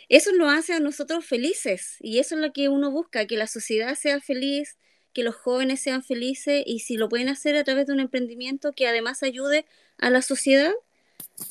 eso 0.10 0.32
nos 0.34 0.54
hace 0.54 0.74
a 0.74 0.80
nosotros 0.80 1.26
felices 1.26 1.98
y 2.02 2.20
eso 2.20 2.36
es 2.36 2.42
lo 2.42 2.54
que 2.54 2.70
uno 2.70 2.92
busca, 2.92 3.28
que 3.28 3.38
la 3.38 3.48
sociedad 3.48 3.96
sea 3.96 4.22
feliz, 4.22 4.78
que 5.13 5.24
los 5.24 5.36
jóvenes 5.36 5.82
sean 5.82 6.04
felices 6.04 6.63
y 6.66 6.80
si 6.80 6.98
lo 6.98 7.10
pueden 7.10 7.30
hacer 7.30 7.56
a 7.56 7.63
través 7.63 7.88
de 7.88 7.94
un 7.94 8.00
emprendimiento 8.00 8.74
que 8.74 8.88
además 8.88 9.24
ayude 9.24 9.66
a 9.98 10.10
la 10.10 10.22
sociedad, 10.22 10.74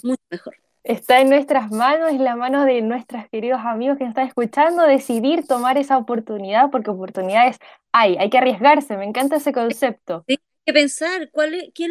mucho 0.02 0.22
mejor 0.30 0.56
está 0.84 1.20
en 1.20 1.30
nuestras 1.30 1.70
manos, 1.70 2.10
en 2.10 2.24
la 2.24 2.36
mano 2.36 2.64
de 2.64 2.82
nuestros 2.82 3.28
queridos 3.28 3.60
amigos 3.64 3.98
que 3.98 4.04
nos 4.04 4.10
están 4.10 4.28
escuchando, 4.28 4.82
decidir 4.82 5.46
tomar 5.46 5.78
esa 5.78 5.96
oportunidad, 5.96 6.70
porque 6.70 6.90
oportunidades 6.90 7.58
hay, 7.92 8.16
hay 8.16 8.30
que 8.30 8.38
arriesgarse, 8.38 8.96
me 8.96 9.04
encanta 9.04 9.36
ese 9.36 9.52
concepto. 9.52 10.24
hay 10.28 10.38
que 10.66 10.72
pensar 10.72 11.30
cuál 11.30 11.54
es, 11.54 11.70
qué 11.74 11.86
es 11.86 11.90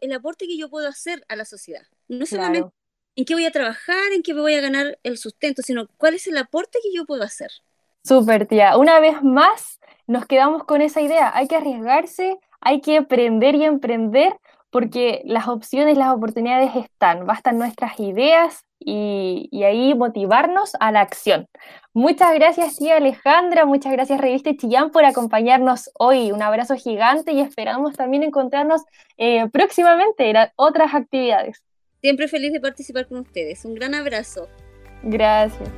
el, 0.00 0.12
aporte 0.12 0.46
que 0.46 0.56
yo 0.56 0.70
puedo 0.70 0.88
hacer 0.88 1.24
a 1.28 1.36
la 1.36 1.44
sociedad. 1.44 1.82
No 2.06 2.26
solamente 2.26 2.70
en 3.16 3.24
qué 3.24 3.34
voy 3.34 3.46
a 3.46 3.50
trabajar, 3.50 4.12
en 4.14 4.22
qué 4.22 4.32
me 4.32 4.40
voy 4.40 4.54
a 4.54 4.60
ganar 4.60 4.98
el 5.02 5.18
sustento, 5.18 5.62
sino 5.62 5.88
cuál 5.96 6.14
es 6.14 6.28
el 6.28 6.36
aporte 6.36 6.78
que 6.80 6.94
yo 6.94 7.04
puedo 7.04 7.24
hacer. 7.24 7.50
Súper, 8.04 8.46
tía. 8.46 8.76
Una 8.76 9.00
vez 9.00 9.22
más, 9.24 9.80
nos 10.06 10.24
quedamos 10.24 10.62
con 10.64 10.82
esa 10.82 11.00
idea. 11.00 11.32
Hay 11.34 11.48
que 11.48 11.56
arriesgarse, 11.56 12.38
hay 12.60 12.80
que 12.80 12.98
aprender 12.98 13.56
y 13.56 13.64
emprender 13.64 14.36
porque 14.70 15.22
las 15.24 15.48
opciones, 15.48 15.96
las 15.96 16.12
oportunidades 16.12 16.74
están, 16.76 17.26
bastan 17.26 17.58
nuestras 17.58 17.98
ideas 18.00 18.64
y, 18.78 19.50
ahí 19.64 19.94
motivarnos 19.94 20.72
a 20.80 20.92
la 20.92 21.00
acción. 21.00 21.46
Muchas 21.92 22.34
gracias, 22.34 22.76
tía 22.76 22.96
Alejandra, 22.96 23.64
muchas 23.64 23.92
gracias, 23.92 24.20
Revista 24.20 24.54
Chillán, 24.56 24.90
por 24.90 25.04
acompañarnos 25.04 25.90
hoy. 25.98 26.32
Un 26.32 26.42
abrazo 26.42 26.76
gigante 26.76 27.32
y 27.32 27.40
esperamos 27.40 27.96
también 27.96 28.22
encontrarnos 28.22 28.82
eh, 29.16 29.48
próximamente 29.50 30.30
en 30.30 30.36
otras 30.56 30.94
actividades. 30.94 31.62
Siempre 32.00 32.28
feliz 32.28 32.52
de 32.52 32.60
participar 32.60 33.08
con 33.08 33.18
ustedes. 33.18 33.64
Un 33.64 33.74
gran 33.74 33.94
abrazo. 33.94 34.48
Gracias. 35.02 35.68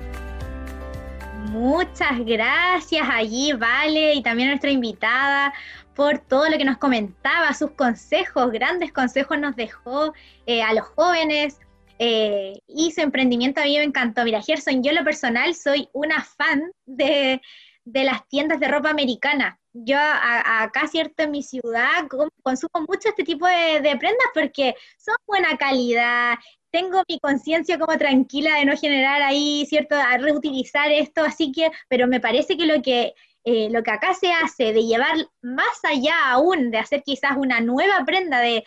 Muchas 1.49 2.25
gracias 2.25 3.09
allí, 3.11 3.53
Vale, 3.55 4.15
y 4.15 4.23
también 4.23 4.49
a 4.49 4.53
nuestra 4.53 4.71
invitada 4.71 5.53
por 5.95 6.19
todo 6.19 6.49
lo 6.49 6.57
que 6.57 6.65
nos 6.65 6.79
comentaba, 6.79 7.53
sus 7.55 7.73
consejos, 7.73 8.51
grandes 8.53 8.93
consejos 8.93 9.39
nos 9.39 9.57
dejó 9.57 10.13
eh, 10.47 10.63
a 10.63 10.73
los 10.73 10.87
jóvenes 10.87 11.59
eh, 11.99 12.55
y 12.67 12.93
su 12.93 13.01
emprendimiento 13.03 13.61
a 13.61 13.65
mí 13.65 13.77
me 13.77 13.85
encantó. 13.85 14.25
Mira, 14.25 14.43
Gerson, 14.43 14.83
yo 14.83 14.93
lo 14.93 15.05
personal 15.05 15.55
soy 15.55 15.89
una 15.93 16.25
fan 16.25 16.73
de, 16.87 17.41
las 17.85 18.27
tiendas 18.29 18.61
de 18.61 18.69
ropa 18.69 18.91
americana. 18.91 19.59
Yo 19.73 19.99
acá, 19.99 20.89
cierto, 20.89 21.23
en 21.25 21.31
mi 21.31 21.43
ciudad 21.43 22.09
consumo 22.43 22.87
mucho 22.89 23.11
este 23.11 23.23
tipo 23.23 23.47
de, 23.47 23.81
de 23.81 23.97
prendas 23.97 24.27
porque 24.35 24.75
son 24.97 25.15
buena 25.29 25.57
calidad, 25.57 26.39
tengo 26.71 27.03
mi 27.09 27.19
conciencia 27.19 27.79
como 27.79 27.97
tranquila 27.99 28.57
de 28.57 28.65
no 28.65 28.77
generar 28.77 29.23
ahí, 29.23 29.67
¿cierto?, 29.69 29.97
a 29.97 30.17
reutilizar 30.19 30.91
esto, 30.91 31.23
así 31.23 31.53
que, 31.53 31.71
pero 31.89 32.07
me 32.07 32.21
parece 32.21 32.57
que 32.57 32.67
lo 32.67 32.81
que 32.83 33.15
eh, 33.45 33.71
lo 33.71 33.83
que 33.83 33.91
acá 33.91 34.15
se 34.15 34.33
hace 34.33 34.73
de 34.73 34.85
llevar 34.85 35.17
más 35.43 35.85
allá 35.85 36.33
aún, 36.33 36.71
de 36.71 36.79
hacer 36.79 37.03
quizás 37.03 37.37
una 37.37 37.61
nueva 37.61 38.05
prenda, 38.05 38.41
de, 38.41 38.63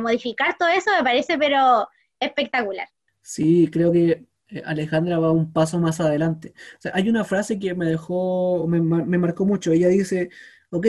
modificar 0.00 0.56
todo 0.58 0.68
eso, 0.68 0.90
me 0.96 1.04
parece 1.04 1.38
pero 1.38 1.88
espectacular. 2.18 2.88
Sí, 3.22 3.68
creo 3.70 3.92
que 3.92 4.26
eh, 4.48 4.62
Alejandra 4.64 5.18
va 5.18 5.32
un 5.32 5.52
paso 5.52 5.78
más 5.78 6.00
adelante. 6.00 6.54
O 6.78 6.80
sea, 6.80 6.92
hay 6.94 7.08
una 7.08 7.24
frase 7.24 7.58
que 7.58 7.74
me 7.74 7.86
dejó, 7.86 8.66
me, 8.66 8.80
me 8.80 9.18
marcó 9.18 9.44
mucho. 9.44 9.72
Ella 9.72 9.88
dice, 9.88 10.30
ok, 10.70 10.86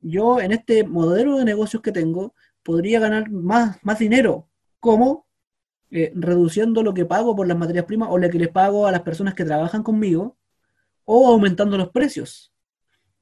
yo 0.00 0.40
en 0.40 0.52
este 0.52 0.84
modelo 0.84 1.38
de 1.38 1.44
negocios 1.44 1.82
que 1.82 1.92
tengo 1.92 2.34
podría 2.62 3.00
ganar 3.00 3.30
más, 3.30 3.78
más 3.82 3.98
dinero. 3.98 4.48
¿Cómo? 4.80 5.26
Eh, 5.90 6.12
reduciendo 6.14 6.82
lo 6.82 6.92
que 6.92 7.06
pago 7.06 7.34
por 7.34 7.48
las 7.48 7.56
materias 7.56 7.86
primas 7.86 8.10
o 8.12 8.18
lo 8.18 8.28
que 8.28 8.38
les 8.38 8.50
pago 8.50 8.86
a 8.86 8.92
las 8.92 9.00
personas 9.02 9.34
que 9.34 9.44
trabajan 9.44 9.82
conmigo 9.82 10.36
o 11.04 11.28
aumentando 11.28 11.78
los 11.78 11.88
precios. 11.90 12.52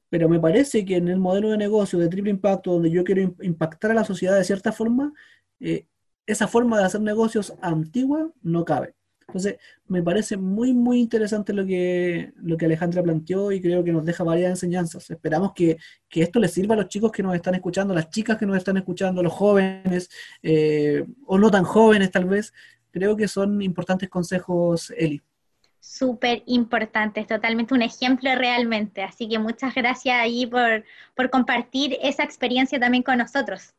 Pero 0.09 0.29
me 0.29 0.39
parece 0.39 0.85
que 0.85 0.97
en 0.97 1.07
el 1.09 1.19
modelo 1.19 1.49
de 1.49 1.57
negocio 1.57 1.99
de 1.99 2.07
triple 2.07 2.31
impacto, 2.31 2.73
donde 2.73 2.91
yo 2.91 3.03
quiero 3.03 3.35
impactar 3.41 3.91
a 3.91 3.95
la 3.95 4.05
sociedad 4.05 4.37
de 4.37 4.43
cierta 4.43 4.71
forma, 4.71 5.13
eh, 5.59 5.87
esa 6.25 6.47
forma 6.47 6.77
de 6.79 6.85
hacer 6.85 7.01
negocios 7.01 7.53
antigua 7.61 8.31
no 8.41 8.65
cabe. 8.65 8.95
Entonces, 9.27 9.57
me 9.87 10.01
parece 10.01 10.37
muy, 10.37 10.73
muy 10.73 10.99
interesante 10.99 11.51
lo 11.51 11.65
que, 11.65 12.31
lo 12.37 12.55
que 12.55 12.65
Alejandra 12.65 13.03
planteó 13.03 13.51
y 13.51 13.59
creo 13.61 13.83
que 13.83 13.91
nos 13.91 14.05
deja 14.05 14.23
varias 14.23 14.51
enseñanzas. 14.51 15.09
Esperamos 15.09 15.51
que, 15.53 15.77
esto 16.11 16.39
les 16.39 16.51
sirva 16.51 16.75
a 16.75 16.77
los 16.77 16.87
chicos 16.87 17.11
que 17.11 17.23
nos 17.23 17.35
están 17.35 17.55
escuchando, 17.55 17.93
las 17.93 18.09
chicas 18.09 18.37
que 18.37 18.45
nos 18.45 18.55
están 18.57 18.77
escuchando, 18.77 19.21
los 19.21 19.33
jóvenes 19.33 20.09
eh, 20.41 21.05
o 21.25 21.37
no 21.37 21.51
tan 21.51 21.65
jóvenes 21.65 22.11
tal 22.11 22.25
vez. 22.25 22.53
Creo 22.91 23.17
que 23.17 23.27
son 23.27 23.61
importantes 23.61 24.09
consejos, 24.09 24.93
Eli. 24.97 25.21
Súper 25.79 26.43
importantes, 26.45 27.27
totalmente 27.27 27.73
un 27.73 27.81
ejemplo 27.81 28.33
realmente. 28.35 29.03
Así 29.03 29.27
que 29.27 29.39
muchas 29.39 29.73
gracias 29.73 30.19
ahí 30.19 30.45
por, 30.45 30.83
por 31.15 31.29
compartir 31.29 31.97
esa 32.01 32.23
experiencia 32.23 32.79
también 32.79 33.03
con 33.03 33.17
nosotros. 33.17 33.73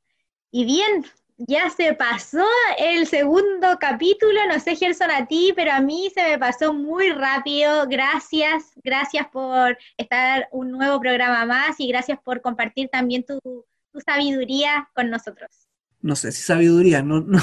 Y 0.50 0.64
bien, 0.64 1.04
ya 1.38 1.70
se 1.70 1.94
pasó 1.94 2.44
el 2.78 3.06
segundo 3.06 3.78
capítulo, 3.78 4.40
no 4.48 4.58
sé 4.58 4.74
Gerson 4.74 5.10
a 5.10 5.26
ti, 5.26 5.52
pero 5.54 5.70
a 5.72 5.80
mí 5.80 6.10
se 6.12 6.22
me 6.30 6.38
pasó 6.38 6.74
muy 6.74 7.10
rápido. 7.10 7.86
Gracias, 7.88 8.72
gracias 8.82 9.28
por 9.28 9.78
estar 9.96 10.48
un 10.50 10.72
nuevo 10.72 11.00
programa 11.00 11.46
más 11.46 11.78
y 11.78 11.86
gracias 11.86 12.18
por 12.24 12.40
compartir 12.40 12.88
también 12.88 13.24
tu, 13.24 13.64
sabiduría 14.04 14.88
con 14.94 15.10
nosotros. 15.10 15.50
No 16.00 16.14
sé 16.14 16.30
si 16.32 16.42
sabiduría, 16.42 17.02
no, 17.02 17.20
no, 17.20 17.38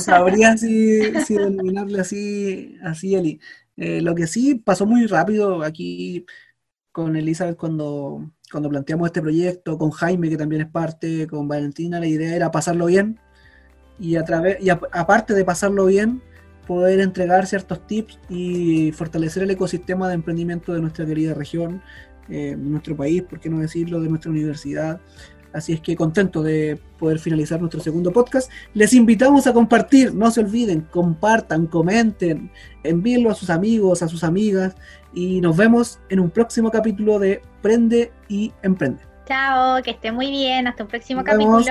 sabría 0.00 0.56
si, 0.56 1.02
si 1.24 1.34
denominarle 1.34 2.00
así, 2.00 2.76
así 2.82 3.14
Eli. 3.14 3.40
Eh, 3.80 4.02
lo 4.02 4.14
que 4.14 4.26
sí 4.26 4.56
pasó 4.56 4.84
muy 4.84 5.06
rápido 5.06 5.62
aquí 5.62 6.26
con 6.92 7.16
Elizabeth 7.16 7.56
cuando, 7.56 8.30
cuando 8.52 8.68
planteamos 8.68 9.06
este 9.08 9.22
proyecto, 9.22 9.78
con 9.78 9.90
Jaime, 9.90 10.28
que 10.28 10.36
también 10.36 10.62
es 10.62 10.68
parte, 10.68 11.26
con 11.26 11.48
Valentina, 11.48 11.98
la 11.98 12.06
idea 12.06 12.36
era 12.36 12.50
pasarlo 12.50 12.86
bien 12.86 13.18
y, 13.98 14.16
a 14.16 14.24
través, 14.24 14.58
y 14.62 14.68
aparte 14.68 15.32
de 15.32 15.44
pasarlo 15.46 15.86
bien, 15.86 16.22
poder 16.66 17.00
entregar 17.00 17.46
ciertos 17.46 17.86
tips 17.86 18.18
y 18.28 18.92
fortalecer 18.92 19.44
el 19.44 19.50
ecosistema 19.50 20.08
de 20.08 20.14
emprendimiento 20.14 20.74
de 20.74 20.82
nuestra 20.82 21.06
querida 21.06 21.32
región, 21.32 21.82
eh, 22.28 22.56
nuestro 22.58 22.94
país, 22.94 23.22
por 23.22 23.40
qué 23.40 23.48
no 23.48 23.60
decirlo, 23.60 24.02
de 24.02 24.10
nuestra 24.10 24.30
universidad. 24.30 25.00
Así 25.52 25.72
es 25.72 25.80
que 25.80 25.96
contento 25.96 26.42
de 26.42 26.78
poder 26.98 27.18
finalizar 27.18 27.60
nuestro 27.60 27.80
segundo 27.80 28.12
podcast. 28.12 28.50
Les 28.74 28.92
invitamos 28.94 29.46
a 29.46 29.52
compartir, 29.52 30.14
no 30.14 30.30
se 30.30 30.40
olviden, 30.40 30.86
compartan, 30.90 31.66
comenten, 31.66 32.50
envíenlo 32.84 33.30
a 33.30 33.34
sus 33.34 33.50
amigos, 33.50 34.02
a 34.02 34.08
sus 34.08 34.22
amigas 34.22 34.76
y 35.12 35.40
nos 35.40 35.56
vemos 35.56 35.98
en 36.08 36.20
un 36.20 36.30
próximo 36.30 36.70
capítulo 36.70 37.18
de 37.18 37.42
Prende 37.62 38.12
y 38.28 38.52
Emprende. 38.62 39.02
Chao, 39.26 39.82
que 39.82 39.90
esté 39.92 40.12
muy 40.12 40.30
bien, 40.30 40.66
hasta 40.66 40.84
un 40.84 40.88
próximo 40.88 41.24
capítulo. 41.24 41.64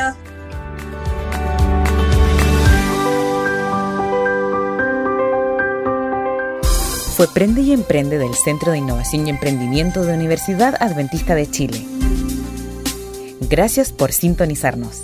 Fue 7.20 7.28
Prende 7.34 7.62
y 7.62 7.74
Emprende 7.74 8.18
del 8.18 8.34
Centro 8.34 8.72
de 8.72 8.78
Innovación 8.78 9.28
y 9.28 9.30
Emprendimiento 9.30 10.04
de 10.04 10.14
Universidad 10.14 10.82
Adventista 10.82 11.36
de 11.36 11.52
Chile. 11.52 11.99
Gracias 13.42 13.92
por 13.92 14.12
sintonizarnos. 14.12 15.04